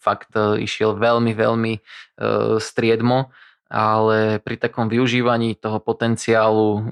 [0.00, 3.28] fakt e, išiel veľmi, veľmi uh, striedmo,
[3.68, 6.88] ale pri takom využívaní toho potenciálu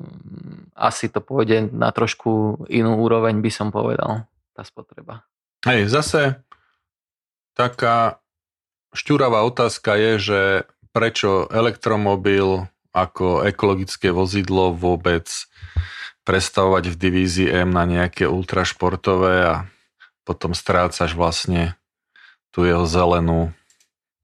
[0.76, 4.24] asi to pôjde na trošku inú úroveň, by som povedal
[4.56, 5.24] tá spotreba.
[5.64, 6.40] Hej, zase
[7.52, 8.20] taká
[8.96, 10.40] šťuravá otázka je, že
[10.90, 15.26] prečo elektromobil ako ekologické vozidlo vôbec
[16.26, 19.54] prestavovať v divízii M na nejaké ultrašportové a
[20.26, 21.74] potom strácaš vlastne
[22.50, 23.54] tú jeho zelenú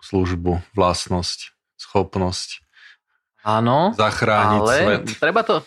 [0.03, 2.67] službu, vlastnosť, schopnosť
[3.47, 5.05] Áno, zachrániť ale svet.
[5.23, 5.63] Treba to,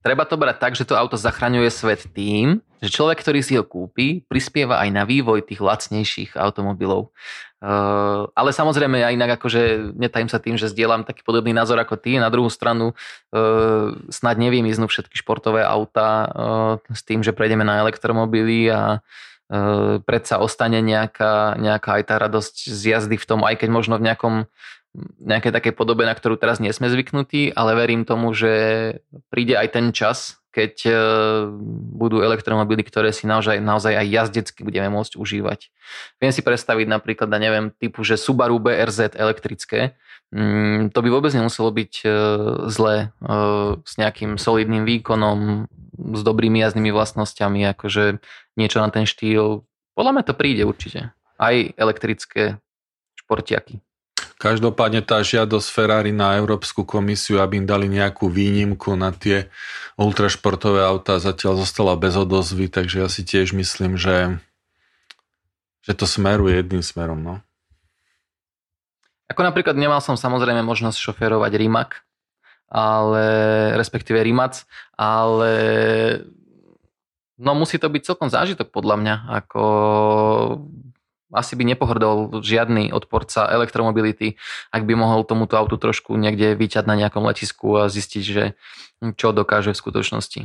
[0.00, 3.64] treba to brať tak, že to auto zachraňuje svet tým, že človek, ktorý si ho
[3.64, 7.12] kúpi, prispieva aj na vývoj tých lacnejších automobilov.
[7.60, 12.00] Uh, ale samozrejme ja inak akože netajím sa tým, že zdieľam taký podobný názor ako
[12.00, 12.16] ty.
[12.16, 16.24] Na druhú stranu uh, snad neviem ísť všetky športové auta uh,
[16.88, 19.04] s tým, že prejdeme na elektromobily a
[20.06, 24.06] predsa ostane nejaká, nejaká aj tá radosť z jazdy v tom, aj keď možno v
[24.06, 24.46] nejakom
[24.96, 28.52] nejakej takej podobe, na ktorú teraz nie sme zvyknutí, ale verím tomu, že
[29.30, 30.92] príde aj ten čas, keď e,
[31.94, 35.70] budú elektromobily, ktoré si naozaj, naozaj aj jazdecky budeme môcť užívať.
[36.18, 39.94] Viem si predstaviť napríklad, neviem, typu, že Subaru BRZ elektrické,
[40.34, 42.06] mm, to by vôbec nemuselo byť e,
[42.66, 43.28] zlé e,
[43.78, 45.70] s nejakým solidným výkonom,
[46.18, 48.18] s dobrými jazdnými vlastnosťami, akože
[48.58, 49.62] niečo na ten štýl.
[49.94, 51.14] Podľa mňa to príde určite.
[51.38, 52.58] Aj elektrické
[53.14, 53.78] športiaky.
[54.40, 59.52] Každopádne tá žiadosť Ferrari na Európsku komisiu, aby im dali nejakú výnimku na tie
[60.00, 64.40] ultrašportové autá, zatiaľ zostala bez odozvy, takže ja si tiež myslím, že,
[65.84, 67.20] že to smeruje jedným smerom.
[67.20, 67.34] No.
[69.28, 72.00] Ako napríklad nemal som samozrejme možnosť šoférovať Rimac,
[72.72, 73.24] ale
[73.76, 74.64] respektíve Rimac,
[74.96, 75.52] ale
[77.36, 79.62] no musí to byť celkom zážitok podľa mňa, ako
[81.30, 84.36] asi by nepohrdol žiadny odporca elektromobility,
[84.74, 88.44] ak by mohol tomuto autu trošku niekde vyťať na nejakom letisku a zistiť, že
[89.16, 90.40] čo dokáže v skutočnosti.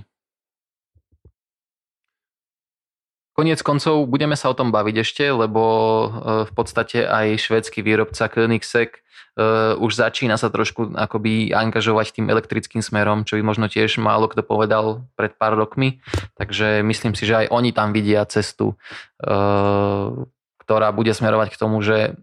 [3.35, 6.07] Koniec koncov budeme sa o tom baviť ešte, lebo e,
[6.47, 9.03] v podstate aj švédsky výrobca Koenigsegg
[9.35, 14.31] uh, už začína sa trošku akoby angažovať tým elektrickým smerom, čo by možno tiež málo
[14.31, 15.99] kto povedal pred pár rokmi.
[16.39, 20.25] Takže myslím si, že aj oni tam vidia cestu uh,
[20.65, 22.17] ktorá bude smerovať k tomu, že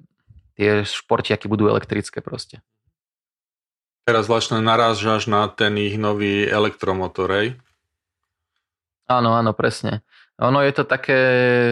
[0.59, 2.59] tie športiaky budú elektrické proste.
[4.03, 7.63] Teraz vlastne narážaš na ten ich nový elektromotorej.
[9.07, 10.03] Áno, áno, presne.
[10.43, 11.23] Ono je to také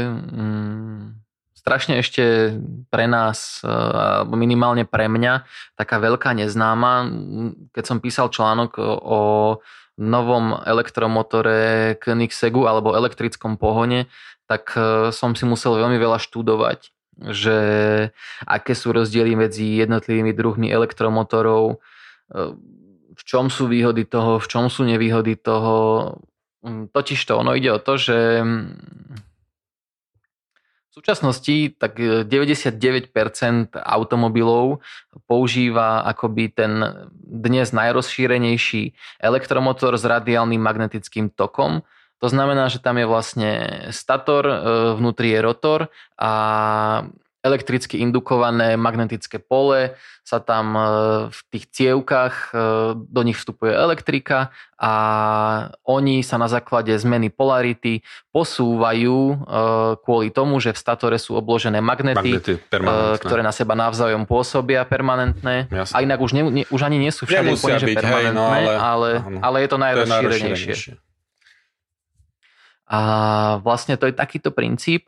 [0.07, 1.19] mm,
[1.59, 2.55] strašne ešte
[2.87, 5.43] pre nás, alebo minimálne pre mňa,
[5.75, 7.11] taká veľká neznáma.
[7.75, 9.21] Keď som písal článok o
[10.01, 14.09] novom elektromotore Koenigseggu alebo elektrickom pohone,
[14.51, 16.91] tak e, som si musel veľmi veľa študovať,
[17.31, 17.59] že
[18.43, 21.79] aké sú rozdiely medzi jednotlivými druhmi elektromotorov,
[22.35, 22.51] e,
[23.15, 26.19] v čom sú výhody toho, v čom sú nevýhody toho.
[26.67, 28.67] Mm, Totiž to, ono ide o to, že mm,
[30.91, 33.15] v súčasnosti tak 99%
[33.79, 34.83] automobilov
[35.31, 36.83] používa akoby ten
[37.23, 41.87] dnes najrozšírenejší elektromotor s radiálnym magnetickým tokom,
[42.21, 43.51] to znamená, že tam je vlastne
[43.91, 44.55] stator, e,
[45.01, 45.89] vnútri je rotor
[46.21, 46.33] a
[47.41, 50.81] elektricky indukované magnetické pole sa tam e,
[51.33, 52.61] v tých cievkach, e,
[53.01, 54.93] do nich vstupuje elektrika a
[55.89, 58.05] oni sa na základe zmeny polarity
[58.37, 59.49] posúvajú
[60.05, 62.53] kvôli tomu, že v statore sú obložené magnety, magnety
[63.17, 65.73] ktoré na seba navzájom pôsobia permanentné.
[65.73, 65.95] Jasne.
[65.97, 68.73] A inak už, ne, už ani nie sú všade úplne, že permanentné, hej, no ale,
[68.77, 69.09] ale,
[69.41, 70.75] ale je to najrozšírenejšie.
[70.77, 71.10] To je
[72.91, 73.01] a
[73.63, 75.07] vlastne to je takýto princíp.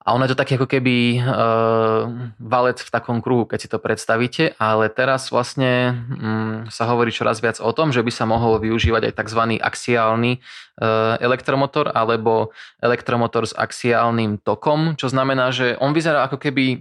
[0.00, 2.08] A ono je to taký ako keby uh,
[2.40, 7.44] valec v takom kruhu, keď si to predstavíte, ale teraz vlastne um, sa hovorí čoraz
[7.44, 9.60] viac o tom, že by sa mohol využívať aj tzv.
[9.60, 12.48] axiálny uh, elektromotor alebo
[12.80, 16.80] elektromotor s axiálnym tokom, čo znamená, že on vyzerá ako keby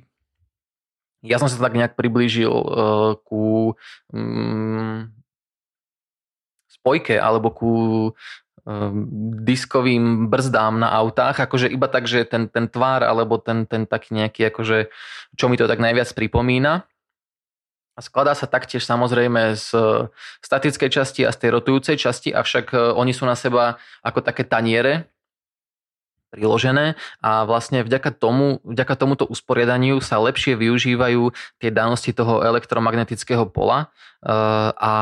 [1.19, 3.75] ja som sa tak nejak priblížil uh, ku
[4.15, 5.12] um,
[6.71, 7.71] spojke alebo ku
[9.43, 14.15] diskovým brzdám na autách, akože iba tak, že ten, ten tvár alebo ten, ten taký
[14.15, 14.91] nejaký, akože,
[15.36, 16.88] čo mi to tak najviac pripomína.
[17.95, 19.76] A skladá sa taktiež samozrejme z
[20.39, 24.48] statickej časti a z tej rotujúcej časti, avšak e, oni sú na seba ako také
[24.48, 25.12] taniere,
[26.30, 33.50] priložené a vlastne vďaka, tomu, vďaka tomuto usporiadaniu sa lepšie využívajú tie danosti toho elektromagnetického
[33.50, 33.89] pola
[34.22, 34.32] eh,
[34.74, 34.94] a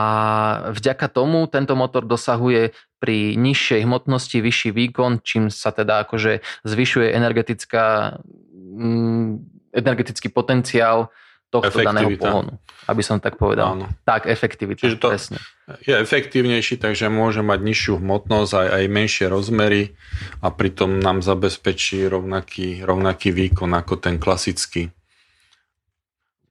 [0.71, 7.13] vďaka tomu tento motor dosahuje pri nižšej hmotnosti vyšší výkon, čím sa teda akože zvyšuje
[7.13, 8.17] energetická,
[8.57, 9.29] mm,
[9.77, 11.13] energetický potenciál
[11.47, 12.59] tohto daného pohonu,
[12.91, 13.79] aby som tak povedal.
[13.79, 13.87] Áno.
[14.03, 14.83] Tak, efektivita.
[14.83, 15.37] Čiže to presne.
[15.79, 19.95] je efektívnejší, takže môže mať nižšiu hmotnosť, aj, aj menšie rozmery
[20.43, 24.91] a pritom nám zabezpečí rovnaký, rovnaký výkon ako ten klasický.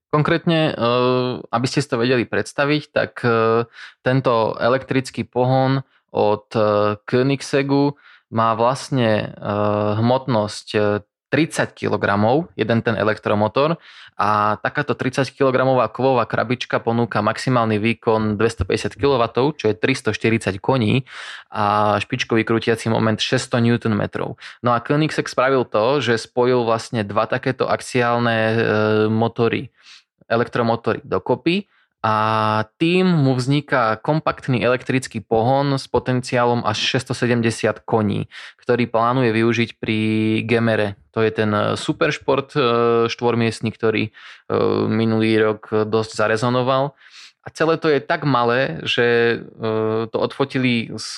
[0.08, 3.68] Konkrétne, eh, aby ste si to vedeli predstaviť, tak eh,
[4.00, 9.38] tento elektrický pohon od eh, Koenigseggu má vlastne
[10.02, 12.06] hmotnosť 30 kg,
[12.54, 13.76] jeden ten elektromotor
[14.16, 19.22] a takáto 30 kg kovová krabička ponúka maximálny výkon 250 kW,
[19.58, 21.04] čo je 340 koní
[21.52, 24.02] a špičkový krútiaci moment 600 Nm.
[24.62, 28.56] No a Koenigsegg spravil to, že spojil vlastne dva takéto axiálne e,
[29.10, 29.68] motory,
[30.30, 31.68] elektromotory dokopy
[32.06, 32.14] a
[32.78, 38.30] tým mu vzniká kompaktný elektrický pohon s potenciálom až 670 koní,
[38.62, 39.98] ktorý plánuje využiť pri
[40.46, 40.94] Gemere.
[41.10, 42.60] To je ten e, superšport e,
[43.10, 44.10] štvormiestný, ktorý e,
[44.86, 46.94] minulý rok dosť zarezonoval.
[47.42, 49.38] A celé to je tak malé, že
[50.10, 51.14] to odfotili s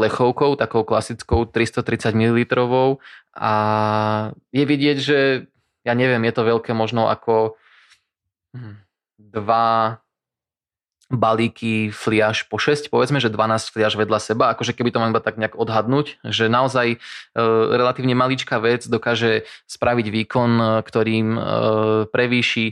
[0.00, 2.40] plechovkou, takou klasickou 330 ml
[3.36, 3.52] a
[4.48, 5.18] je vidieť, že
[5.84, 7.60] ja neviem, je to veľké možno ako
[8.56, 8.80] hm,
[9.30, 10.02] dva
[11.12, 15.20] balíky fliaž po 6, povedzme, že 12 fliaž vedľa seba, akože keby to mám iba
[15.20, 16.98] tak nejak odhadnúť, že naozaj e,
[17.68, 21.40] relatívne maličká vec dokáže spraviť výkon, e, ktorým e,
[22.08, 22.66] prevýši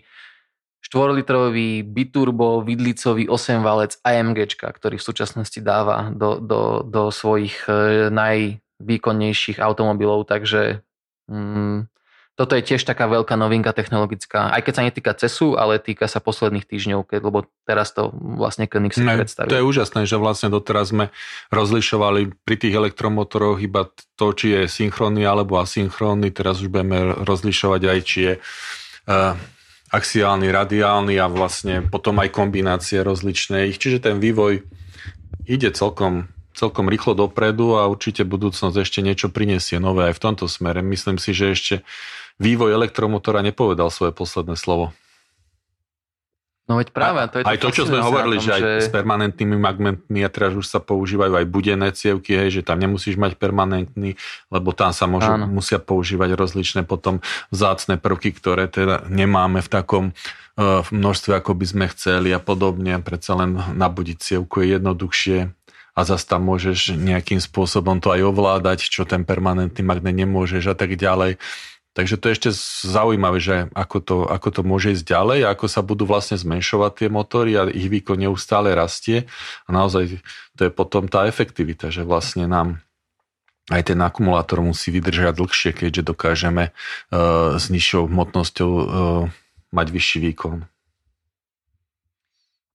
[0.80, 8.08] 4-litrový biturbo vidlicový 8 valec AMG, ktorý v súčasnosti dáva do, do, do svojich e,
[8.08, 10.80] najvýkonnejších automobilov, takže
[11.28, 11.99] mm,
[12.38, 16.24] toto je tiež taká veľká novinka technologická, aj keď sa netýka CESu, ale týka sa
[16.24, 17.38] posledných týždňov, keď, lebo
[17.68, 19.50] teraz to vlastne Koenigsegg no, predstavil.
[19.52, 21.12] To je úžasné, že vlastne doteraz sme
[21.52, 27.80] rozlišovali pri tých elektromotoroch iba to, či je synchronný alebo asynchronný, teraz už budeme rozlišovať
[27.84, 29.36] aj, či je uh,
[29.92, 33.76] axiálny, radiálny a vlastne potom aj kombinácie rozličné ich.
[33.76, 34.64] Čiže ten vývoj
[35.44, 36.30] ide celkom
[36.60, 40.84] celkom rýchlo dopredu a určite budúcnosť ešte niečo prinesie nové aj v tomto smere.
[40.84, 41.74] Myslím si, že ešte
[42.40, 44.96] vývoj elektromotora nepovedal svoje posledné slovo.
[46.70, 48.88] No veď práve, to je to Aj to, čo sme hovorili, tom, že aj s
[48.94, 53.34] permanentnými magnetmi a teraz už sa používajú aj budené cievky, hej, že tam nemusíš mať
[53.42, 54.14] permanentný,
[54.54, 57.18] lebo tam sa môžu, musia používať rozličné potom
[57.50, 63.02] vzácne prvky, ktoré teda nemáme v takom uh, množstve, ako by sme chceli a podobne.
[63.02, 65.50] Predsa len nabudiť cievku je jednoduchšie
[65.98, 70.78] a zase tam môžeš nejakým spôsobom to aj ovládať, čo ten permanentný magnet nemôžeš a
[70.78, 71.34] tak ďalej.
[71.90, 72.50] Takže to je ešte
[72.86, 77.08] zaujímavé, že ako to, ako to môže ísť ďalej, ako sa budú vlastne zmenšovať tie
[77.10, 79.26] motory a ich výkon neustále rastie.
[79.66, 80.22] A naozaj
[80.54, 82.78] to je potom tá efektivita, že vlastne nám
[83.70, 88.84] aj ten akumulátor musí vydržať dlhšie, keďže dokážeme uh, s nižšou hmotnosťou uh,
[89.70, 90.66] mať vyšší výkon.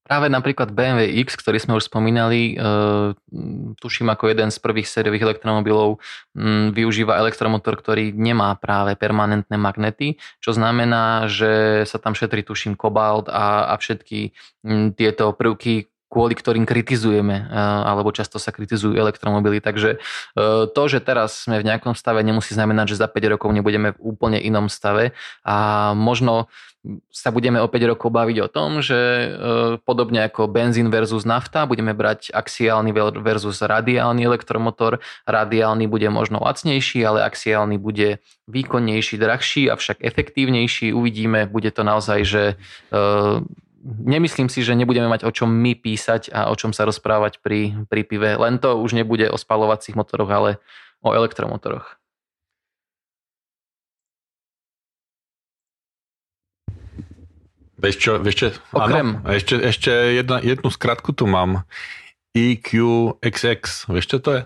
[0.06, 2.56] Práve napríklad BMW X, ktorý sme už spomínali, e,
[3.82, 5.98] tuším ako jeden z prvých sériových elektromobilov,
[6.78, 13.34] využíva elektromotor, ktorý nemá práve permanentné magnety, čo znamená, že sa tam šetrí tuším kobalt
[13.34, 14.30] a, a všetky
[14.94, 19.60] tieto prvky, kvôli ktorým kritizujeme, e, alebo často sa kritizujú elektromobily.
[19.60, 23.50] Takže e, to, že teraz sme v nejakom stave, nemusí znamenať, že za 5 rokov
[23.52, 25.12] nebudeme v úplne inom stave
[25.44, 26.48] a možno
[27.10, 29.28] sa budeme o 5 rokov baviť o tom, že e,
[29.82, 35.02] podobne ako benzín versus nafta, budeme brať axiálny versus radiálny elektromotor.
[35.26, 40.94] Radiálny bude možno lacnejší, ale axiálny bude výkonnejší, drahší, avšak efektívnejší.
[40.94, 42.56] Uvidíme, bude to naozaj, že e,
[43.86, 47.86] nemyslím si, že nebudeme mať o čom my písať a o čom sa rozprávať pri,
[47.86, 48.34] pri pive.
[48.38, 50.52] Len to už nebude o spalovacích motoroch, ale
[51.06, 51.98] o elektromotoroch.
[57.86, 58.48] Vieš čo, vieš čo?
[58.74, 59.22] Okrem.
[59.22, 61.70] Áno, ešte, ešte jedna, jednu skratku tu mám.
[62.34, 64.42] EQXX, vieš čo to je?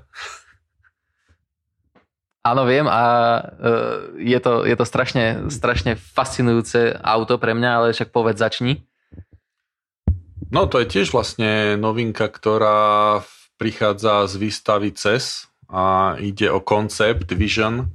[2.44, 3.04] Áno, viem a
[3.40, 8.84] uh, je to, je to strašne, strašne fascinujúce auto pre mňa, ale však povedz začni.
[10.52, 13.22] No to je tiež vlastne novinka, ktorá
[13.56, 17.88] prichádza z výstavy CES a ide o koncept Vision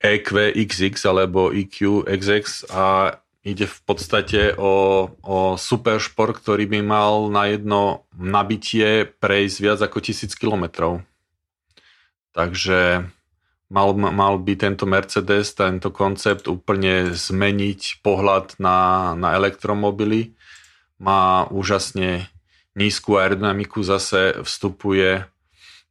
[0.00, 7.48] EQXX alebo EQXX a Ide v podstate o, o super šport, ktorý by mal na
[7.48, 11.00] jedno nabitie prejsť viac ako tisíc kilometrov.
[12.36, 13.08] Takže
[13.72, 20.36] mal, mal by tento Mercedes, tento koncept úplne zmeniť pohľad na, na elektromobily.
[21.00, 22.28] Má úžasne
[22.76, 25.24] nízku aerodynamiku, zase vstupuje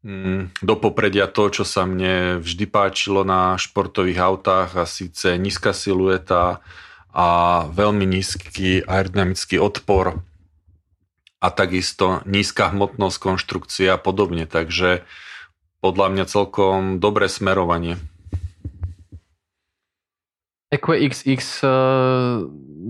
[0.06, 5.74] mm, do popredia to, čo sa mne vždy páčilo na športových autách a síce nízka
[5.74, 6.62] silueta,
[7.10, 7.28] a
[7.74, 10.22] veľmi nízky aerodynamický odpor
[11.40, 14.46] a takisto nízka hmotnosť konštrukcia a podobne.
[14.46, 15.08] Takže
[15.80, 17.96] podľa mňa celkom dobré smerovanie.
[20.70, 21.70] EQXX e,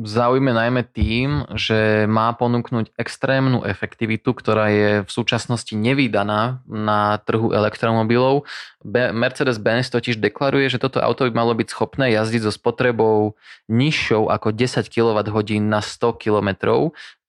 [0.04, 7.56] zaujíme najmä tým, že má ponúknuť extrémnu efektivitu, ktorá je v súčasnosti nevýdaná na trhu
[7.56, 8.44] elektromobilov.
[8.84, 13.40] Mercedes-Benz totiž deklaruje, že toto auto by malo byť schopné jazdiť so spotrebou
[13.72, 16.50] nižšou ako 10 kWh na 100 km,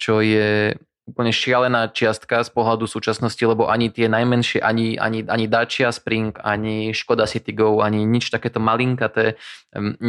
[0.03, 0.75] čo je
[1.09, 6.37] úplne šialená čiastka z pohľadu súčasnosti, lebo ani tie najmenšie, ani, ani, ani Dacia Spring,
[6.39, 9.41] ani Škoda Citigo, ani nič takéto malinkaté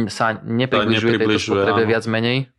[0.06, 2.52] sa nepribližuje tejto spotrebe viac menej.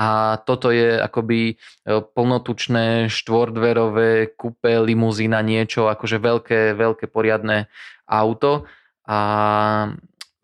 [0.00, 1.54] A toto je akoby e,
[2.00, 7.66] plnotučné štvordverové kupe, limuzína, niečo, akože veľké, veľké poriadne
[8.06, 8.70] auto.
[9.10, 9.18] A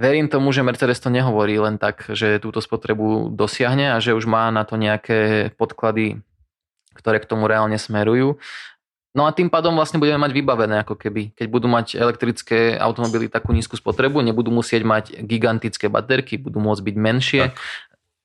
[0.02, 4.26] verím tomu, že Mercedes to nehovorí len tak, že túto spotrebu dosiahne a že už
[4.26, 6.25] má na to nejaké podklady
[6.96, 8.40] ktoré k tomu reálne smerujú.
[9.16, 11.32] No a tým pádom vlastne budeme mať vybavené ako keby.
[11.32, 16.84] Keď budú mať elektrické automobily takú nízku spotrebu, nebudú musieť mať gigantické baterky, budú môcť
[16.84, 17.56] byť menšie, tak.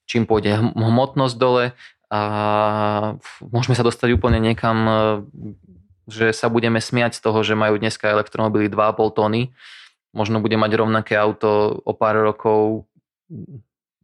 [0.04, 1.72] čím pôjde hmotnosť dole
[2.12, 2.20] a
[3.40, 4.94] môžeme sa dostať úplne niekam, e,
[6.12, 9.56] že sa budeme smiať z toho, že majú dneska elektromobily 2,5 tony.
[10.12, 12.84] Možno bude mať rovnaké auto o pár rokov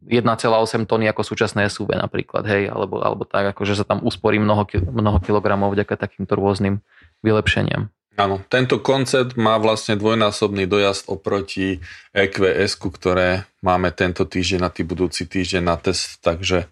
[0.07, 4.39] 1,8 tony ako súčasné SUV napríklad, hej, alebo, alebo tak, ako že sa tam usporí
[4.39, 4.63] mnoho,
[4.95, 6.79] mnoho kilogramov vďaka takýmto rôznym
[7.19, 7.91] vylepšeniam.
[8.19, 11.79] Áno, tento koncept má vlastne dvojnásobný dojazd oproti
[12.11, 16.67] EQS, ktoré máme tento týždeň a tý budúci týždeň na test, takže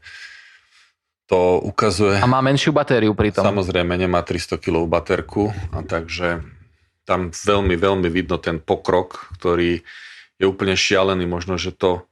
[1.28, 2.20] to ukazuje...
[2.20, 3.44] A má menšiu batériu pritom.
[3.44, 6.44] Samozrejme, nemá 300 kg baterku, a takže
[7.08, 9.80] tam veľmi, veľmi vidno ten pokrok, ktorý
[10.36, 11.24] je úplne šialený.
[11.24, 12.04] Možno, že to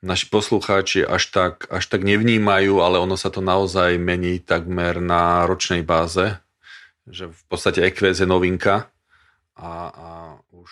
[0.00, 5.44] naši poslucháči až tak, až tak nevnímajú, ale ono sa to naozaj mení takmer na
[5.44, 6.40] ročnej báze,
[7.04, 8.88] že v podstate EQS je novinka
[9.60, 10.08] a, a
[10.56, 10.70] už,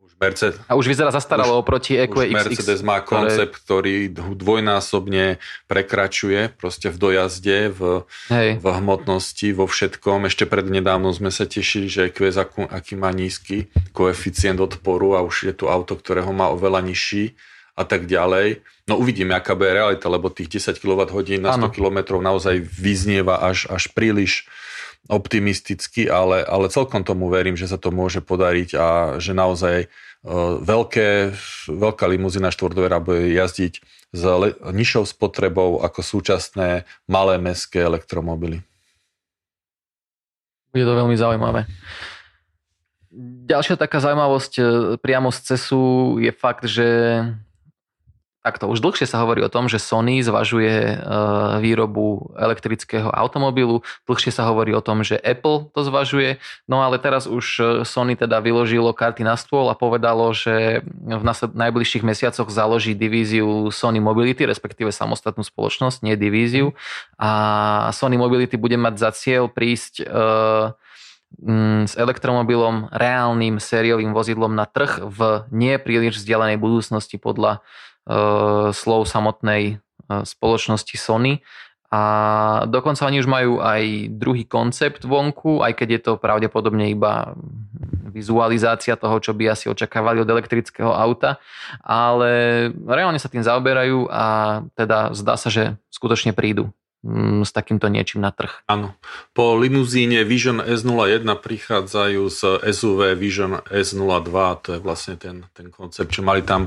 [0.00, 5.36] už Mercedes, A už vyzerá zastaralo oproti EQE už Mercedes má koncept, ktorý dvojnásobne
[5.68, 8.64] prekračuje proste v dojazde, v, Hej.
[8.64, 10.24] v hmotnosti, vo všetkom.
[10.24, 12.32] Ešte prednedávno sme sa tešili, že EQ
[12.72, 17.36] aký, má nízky koeficient odporu a už je tu auto, ktoré ho má oveľa nižší
[17.76, 18.64] a tak ďalej.
[18.88, 21.68] No uvidíme, aká bude realita, lebo tých 10 kWh na 100 Áno.
[21.68, 24.48] km naozaj vyznieva až, až príliš
[25.06, 28.86] optimisticky, ale, ale celkom tomu verím, že sa to môže podariť a
[29.22, 31.36] že naozaj uh, veľké,
[31.70, 33.74] veľká limuzína štvordvera bude jazdiť
[34.10, 38.66] s le- nižšou spotrebou ako súčasné malé mestské elektromobily.
[40.74, 41.70] Bude to veľmi zaujímavé.
[43.46, 44.62] Ďalšia taká zaujímavosť e,
[45.00, 46.84] priamo z CESu je fakt, že
[48.46, 50.96] takto už dlhšie sa hovorí o tom, že Sony zvažuje e,
[51.58, 56.38] výrobu elektrického automobilu, dlhšie sa hovorí o tom, že Apple to zvažuje,
[56.70, 61.22] no ale teraz už e, Sony teda vyložilo karty na stôl a povedalo, že v
[61.58, 66.78] najbližších mesiacoch založí divíziu Sony Mobility, respektíve samostatnú spoločnosť, nie divíziu.
[67.18, 70.14] A Sony Mobility bude mať za cieľ prísť e,
[71.84, 77.60] s elektromobilom, reálnym sériovým vozidlom na trh v nie príliš vzdialenej budúcnosti podľa
[78.70, 81.42] slov samotnej uh, spoločnosti Sony.
[81.86, 82.02] A
[82.66, 87.38] dokonca oni už majú aj druhý koncept vonku, aj keď je to pravdepodobne iba
[88.10, 91.38] vizualizácia toho, čo by asi očakávali od elektrického auta,
[91.84, 94.24] ale reálne sa tým zaoberajú a
[94.74, 96.74] teda zdá sa, že skutočne prídu
[97.42, 98.66] s takýmto niečím na trh.
[98.66, 98.98] Áno.
[99.30, 104.32] Po limuzíne Vision S01 prichádzajú z SUV Vision S02,
[104.64, 106.66] to je vlastne ten, ten koncept, čo mali tam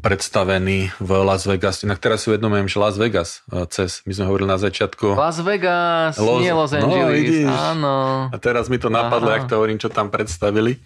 [0.00, 1.84] predstavený v Las Vegas.
[1.84, 5.16] Inak teraz si uvedomujem, že Las Vegas eh, cez, my sme hovorili na začiatku.
[5.16, 7.12] Las Vegas, Los- nie Los no, Angeles.
[7.12, 7.48] vidíš.
[7.50, 7.96] áno.
[8.32, 9.36] A teraz mi to napadlo, Aha.
[9.36, 10.80] jak to hovorím, čo tam predstavili.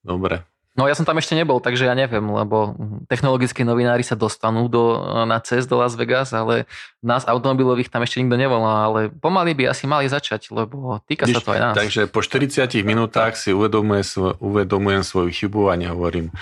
[0.00, 0.42] Dobre.
[0.72, 2.72] No ja som tam ešte nebol, takže ja neviem, lebo
[3.04, 6.64] technologickí novinári sa dostanú do, na cest do Las Vegas, ale
[6.98, 11.36] nás automobilových tam ešte nikto nevolá, ale pomaly by asi mali začať, lebo týka sa
[11.36, 11.74] Vidíš, to aj nás.
[11.76, 16.32] Takže po 40 minútach si uvedomuje, svo- uvedomujem svoju chybu a nehovorím,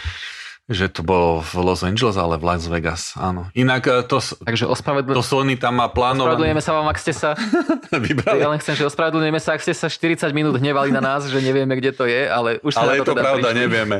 [0.70, 3.18] že to bolo v Los Angeles, ale v Las Vegas.
[3.18, 3.50] Áno.
[3.58, 5.10] Inak eh, to, Takže ospravedl...
[5.10, 6.38] to Sony tam má plánované.
[6.38, 7.34] ospravedlňujeme sa vám, ak ste sa...
[7.90, 8.38] Vybrali.
[8.38, 11.42] Ja len chcem, že ospravedlňujeme sa, ak ste sa 40 minút hnevali na nás, že
[11.42, 13.60] nevieme, kde to je, ale už sa Ale je to teda pravda, prišli.
[13.66, 13.96] nevieme.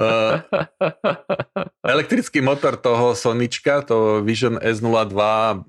[0.00, 0.32] Uh,
[1.84, 5.12] elektrický motor toho Sonička, to Vision S02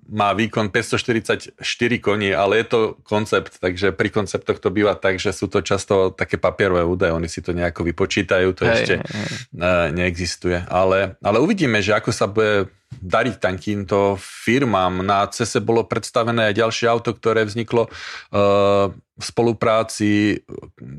[0.08, 1.60] má výkon 544
[2.00, 6.16] koní, ale je to koncept, takže pri konceptoch to býva tak, že sú to často
[6.16, 9.28] také papierové údaje, oni si to nejako vypočítajú, to Hej, ešte hej.
[9.60, 10.29] uh, neexistuje.
[10.70, 15.02] Ale, ale uvidíme, že ako sa bude dariť takýmto firmám.
[15.02, 20.42] Na CESE bolo predstavené aj ďalšie auto, ktoré vzniklo uh, v spolupráci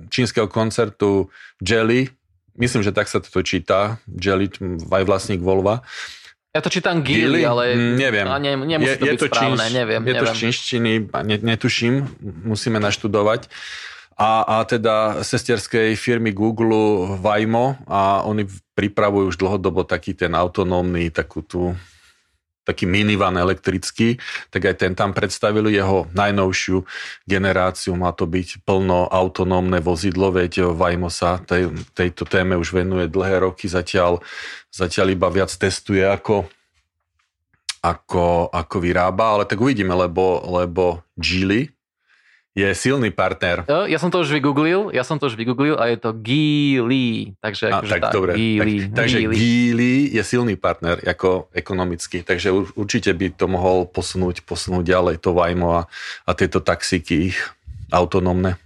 [0.08, 2.10] čínskeho koncertu Jelly.
[2.54, 3.98] Myslím, že tak sa to číta.
[4.06, 4.50] Jelly,
[4.90, 5.82] aj vlastník Volva.
[6.50, 8.26] Ja to čítam Gili, ale Mm, neviem.
[8.26, 10.02] A ne, nemusí to byť správne, čínš- neviem.
[10.02, 10.34] Je to neviem.
[10.34, 11.94] z čínštiny, ne, netuším,
[12.42, 13.46] musíme naštudovať.
[14.20, 18.44] A, a teda sesterskej firmy Google Waymo a oni
[18.76, 21.72] pripravujú už dlhodobo taký ten autonómny, takú tú
[22.60, 24.20] taký minivan elektrický,
[24.52, 26.84] tak aj ten tam predstavili jeho najnovšiu
[27.24, 33.08] generáciu, má to byť plno autonómne vozidlo, veď Waymo sa tej, tejto téme už venuje
[33.08, 34.20] dlhé roky, zatiaľ,
[34.68, 36.44] zatiaľ iba viac testuje ako,
[37.80, 41.79] ako, ako vyrába, ale tak uvidíme, lebo, lebo Geely
[42.51, 43.62] je silný partner.
[43.86, 47.38] Ja som to už vygooglil, ja som to už vygooglil a je to Geely.
[47.38, 49.34] Takže A, akože tak tá, dobre, Geely, tak, takže Geely.
[49.38, 55.22] Geely je silný partner ako ekonomicky, takže ur- určite by to mohol posunúť, posunúť ďalej
[55.22, 55.82] to Waymo a,
[56.26, 57.38] a tieto taxíky ich
[57.94, 58.59] autonómne.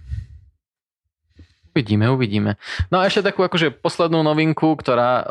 [1.75, 2.55] Uvidíme, uvidíme.
[2.87, 5.25] No a ešte takú akože poslednú novinku, ktorá uh,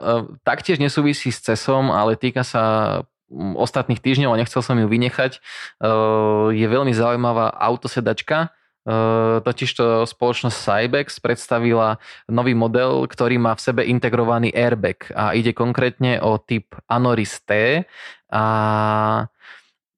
[0.45, 3.01] taktiež nesúvisí s CESom, ale týka sa
[3.33, 5.41] ostatných týždňov a nechcel som ju vynechať.
[5.81, 8.53] Uh, je veľmi zaujímavá autosedačka.
[8.85, 11.97] Uh, totižto spoločnosť Cybex predstavila
[12.29, 17.81] nový model, ktorý má v sebe integrovaný airbag a ide konkrétne o typ Anoris T
[18.29, 18.45] a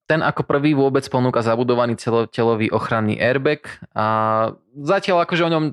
[0.07, 4.05] ten ako prvý vôbec ponúka zabudovaný celotelový ochranný airbag a
[4.79, 5.65] zatiaľ akože o ňom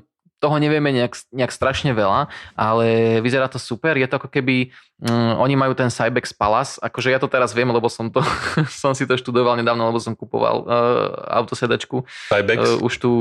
[0.45, 3.97] toho nevieme nejak, nejak strašne veľa, ale vyzerá to super.
[3.97, 4.69] Je to ako keby,
[5.01, 8.21] um, oni majú ten Cybex Palace, akože ja to teraz viem, lebo som, to,
[8.85, 11.09] som si to študoval nedávno, lebo som kupoval uh,
[11.41, 13.11] autosedačku, Cybex, uh, už tú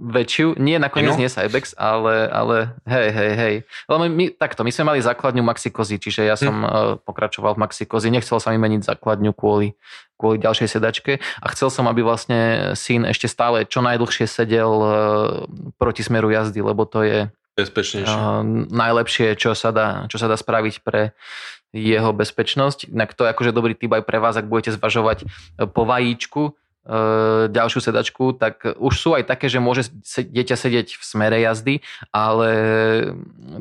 [0.00, 1.18] väčšiu, nie nakoniec No.
[1.18, 3.54] nie Cybex, ale, ale hej, hej, hej.
[3.90, 6.70] Lebo my, takto, my sme mali základňu Maxikozy, čiže ja som uh,
[7.02, 9.74] pokračoval v Maxikozy, nechcel som mi meniť základňu kvôli
[10.20, 14.90] kvôli ďalšej sedačke a chcel som, aby vlastne syn ešte stále čo najdlhšie sedel e,
[15.80, 18.14] proti smeru jazdy, lebo to je Bezpečnejšie.
[18.14, 21.12] Uh, najlepšie, čo sa, dá, čo sa dá spraviť pre
[21.74, 22.88] jeho bezpečnosť.
[22.88, 25.26] Inak to je akože dobrý typ aj pre vás, ak budete zvažovať
[25.74, 26.59] po vajíčku, E,
[27.52, 32.50] ďalšiu sedačku, tak už sú aj také, že môže dieťa sedieť v smere jazdy, ale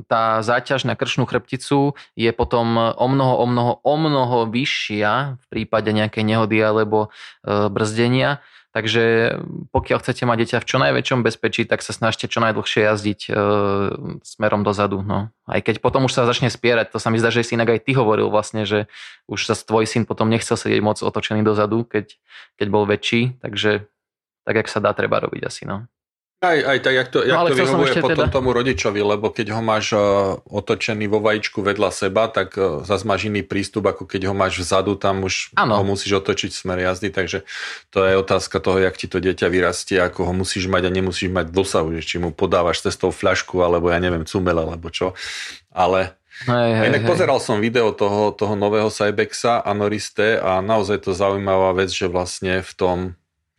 [0.07, 5.45] tá záťaž na kršnú chrbticu je potom o mnoho, o mnoho, o mnoho vyššia v
[5.51, 7.11] prípade nejakej nehody alebo
[7.43, 8.39] e, brzdenia
[8.79, 9.35] Takže
[9.75, 13.31] pokiaľ chcete mať dieťa v čo najväčšom bezpečí, tak sa snažte čo najdlhšie jazdiť e,
[14.23, 15.03] smerom dozadu.
[15.03, 15.35] No.
[15.43, 17.83] Aj keď potom už sa začne spierať, to sa mi zdá, že si inak aj
[17.83, 18.87] ty hovoril vlastne, že
[19.27, 22.15] už sa tvoj syn potom nechcel sedieť moc otočený dozadu, keď,
[22.55, 23.83] keď bol väčší, takže
[24.47, 25.67] tak, jak sa dá, treba robiť asi.
[25.67, 25.83] No.
[26.39, 28.31] Aj, aj tak, jak to, jak no, to vyhovuje potom teda...
[28.31, 33.03] tomu rodičovi, lebo keď ho máš uh, otočený vo vajíčku vedľa seba, tak uh, zase
[33.03, 35.75] máš iný prístup, ako keď ho máš vzadu, tam už ano.
[35.75, 37.43] ho musíš otočiť smer jazdy, takže
[37.91, 41.27] to je otázka toho, jak ti to dieťa vyrastie, ako ho musíš mať a nemusíš
[41.27, 45.11] mať dosahu, že či mu podávaš cestou fľašku, alebo ja neviem, cumel, alebo čo.
[45.75, 46.15] Ale
[46.47, 47.09] Hej, hej, Inak hej.
[47.11, 52.63] pozeral som video toho, toho nového Cybexa Anoriste a naozaj to zaujímavá vec, že vlastne
[52.63, 52.97] v tom,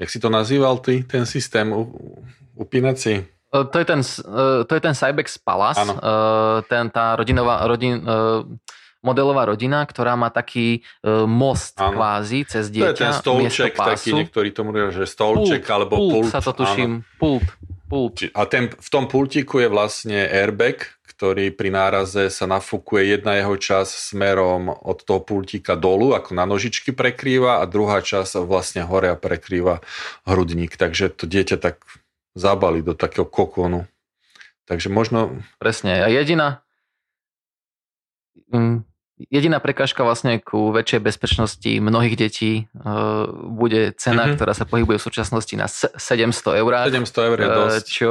[0.00, 1.76] jak si to nazýval ty, ten systém
[2.60, 3.24] upínací?
[3.50, 5.96] E, to je ten, e, to je ten Cybex Palace, ano.
[5.96, 8.04] E, ten, tá rodinová, rodin,
[9.00, 10.84] modelová rodina, ktorá má taký
[11.24, 11.96] most ano.
[11.96, 12.84] kvázi cez dieťa.
[12.84, 16.12] To je ten stolček, taký niektorí tomu hovoria, že stolček pult, alebo pult.
[16.12, 17.48] Pult sa to tuším, pult.
[17.88, 18.20] pult.
[18.36, 20.84] A ten, v tom pultiku je vlastne airbag,
[21.20, 26.48] ktorý pri náraze sa nafúkuje jedna jeho časť smerom od toho pultíka dolu, ako na
[26.48, 29.84] nožičky prekrýva a druhá časť vlastne hore a prekrýva
[30.24, 30.80] hrudník.
[30.80, 31.84] Takže to dieťa tak
[32.34, 33.86] zabali do takého kokonu.
[34.68, 35.34] Takže možno...
[35.58, 36.04] Presne.
[36.04, 36.62] A jediná,
[38.54, 38.86] mm,
[39.26, 44.36] jediná prekážka vlastne ku väčšej bezpečnosti mnohých detí uh, bude cena, mm-hmm.
[44.38, 46.70] ktorá sa pohybuje v súčasnosti na 700 eur.
[46.86, 47.86] 700 eur je e, dosť.
[47.90, 48.10] Čo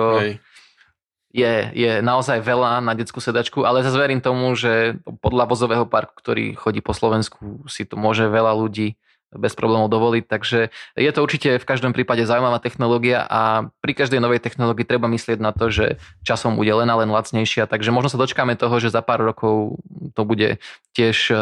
[1.29, 6.17] je, je naozaj veľa na detskú sedačku, ale zase verím tomu, že podľa vozového parku,
[6.17, 8.97] ktorý chodí po Slovensku, si to môže veľa ľudí
[9.33, 10.25] bez problémov dovoliť.
[10.25, 10.59] Takže
[10.97, 15.37] je to určite v každom prípade zaujímavá technológia a pri každej novej technológii treba myslieť
[15.37, 17.69] na to, že časom bude len a len lacnejšia.
[17.69, 19.77] Takže možno sa dočkáme toho, že za pár rokov
[20.17, 20.57] to bude
[20.97, 21.35] tiež e,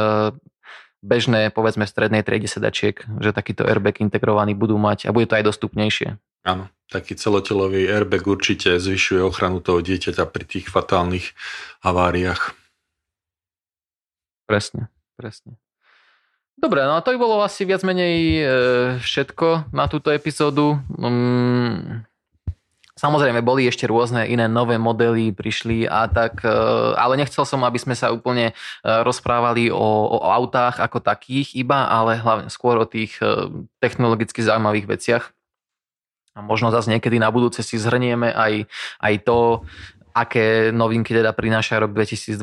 [1.00, 5.40] bežné, povedzme v strednej triede sedačiek, že takýto airbag integrovaný budú mať a bude to
[5.40, 6.20] aj dostupnejšie.
[6.48, 11.36] Áno, taký celotelový airbag určite zvyšuje ochranu toho dieťaťa pri tých fatálnych
[11.84, 12.56] haváriách.
[14.48, 14.88] Presne,
[15.20, 15.60] presne.
[16.58, 18.44] Dobre, no a to by bolo asi viac menej e,
[18.98, 20.82] všetko na túto epizódu.
[20.98, 22.02] Mm,
[22.98, 26.50] samozrejme, boli ešte rôzne iné nové modely, prišli a tak, e,
[26.98, 29.86] ale nechcel som, aby sme sa úplne e, rozprávali o,
[30.18, 33.22] o autách ako takých iba, ale hlavne skôr o tých
[33.78, 35.24] technologicky zaujímavých veciach.
[36.34, 38.66] A možno zase niekedy na budúce si zhrnieme aj,
[39.06, 39.62] aj to,
[40.10, 42.34] aké novinky teda prináša rok 2022,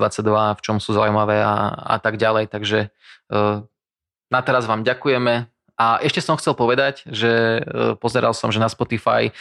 [0.54, 2.46] v čom sú zaujímavé a, a tak ďalej.
[2.46, 2.94] Takže
[4.30, 5.48] na teraz vám ďakujeme.
[5.74, 7.60] A ešte som chcel povedať, že e,
[7.98, 9.32] pozeral som, že na Spotify e,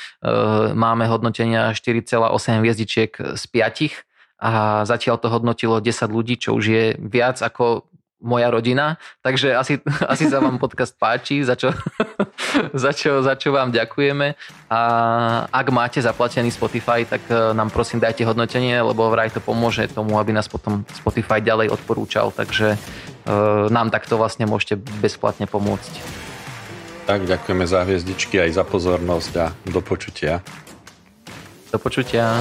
[0.73, 6.83] máme hodnotenia 4,8 hviezdičiek z 5 a zatiaľ to hodnotilo 10 ľudí, čo už je
[6.97, 7.85] viac ako
[8.23, 11.75] moja rodina, takže asi, asi sa vám podcast páči, za čo,
[12.73, 14.33] za, čo, za čo vám ďakujeme.
[14.71, 14.79] A
[15.51, 20.17] ak máte zaplatený Spotify, tak e, nám prosím dajte hodnotenie, lebo vraj to pomôže tomu,
[20.17, 22.79] aby nás potom Spotify ďalej odporúčal, takže
[23.69, 25.93] nám takto vlastne môžete bezplatne pomôcť.
[27.03, 30.39] Tak, ďakujeme za hviezdičky aj za pozornosť a do počutia.
[31.71, 32.39] Do počutia.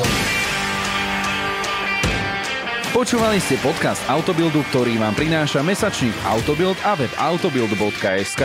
[2.93, 8.43] Počúvali ste podcast Autobildu, ktorý vám prináša mesačník Autobild a web autobild.sk.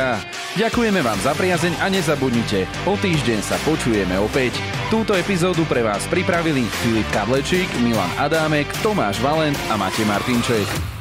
[0.56, 4.56] Ďakujeme vám za priazeň a nezabudnite, o týždeň sa počujeme opäť.
[4.88, 10.97] Túto epizódu pre vás pripravili Filip Kadlečík, Milan Adámek, Tomáš Valent a Matej Martinček.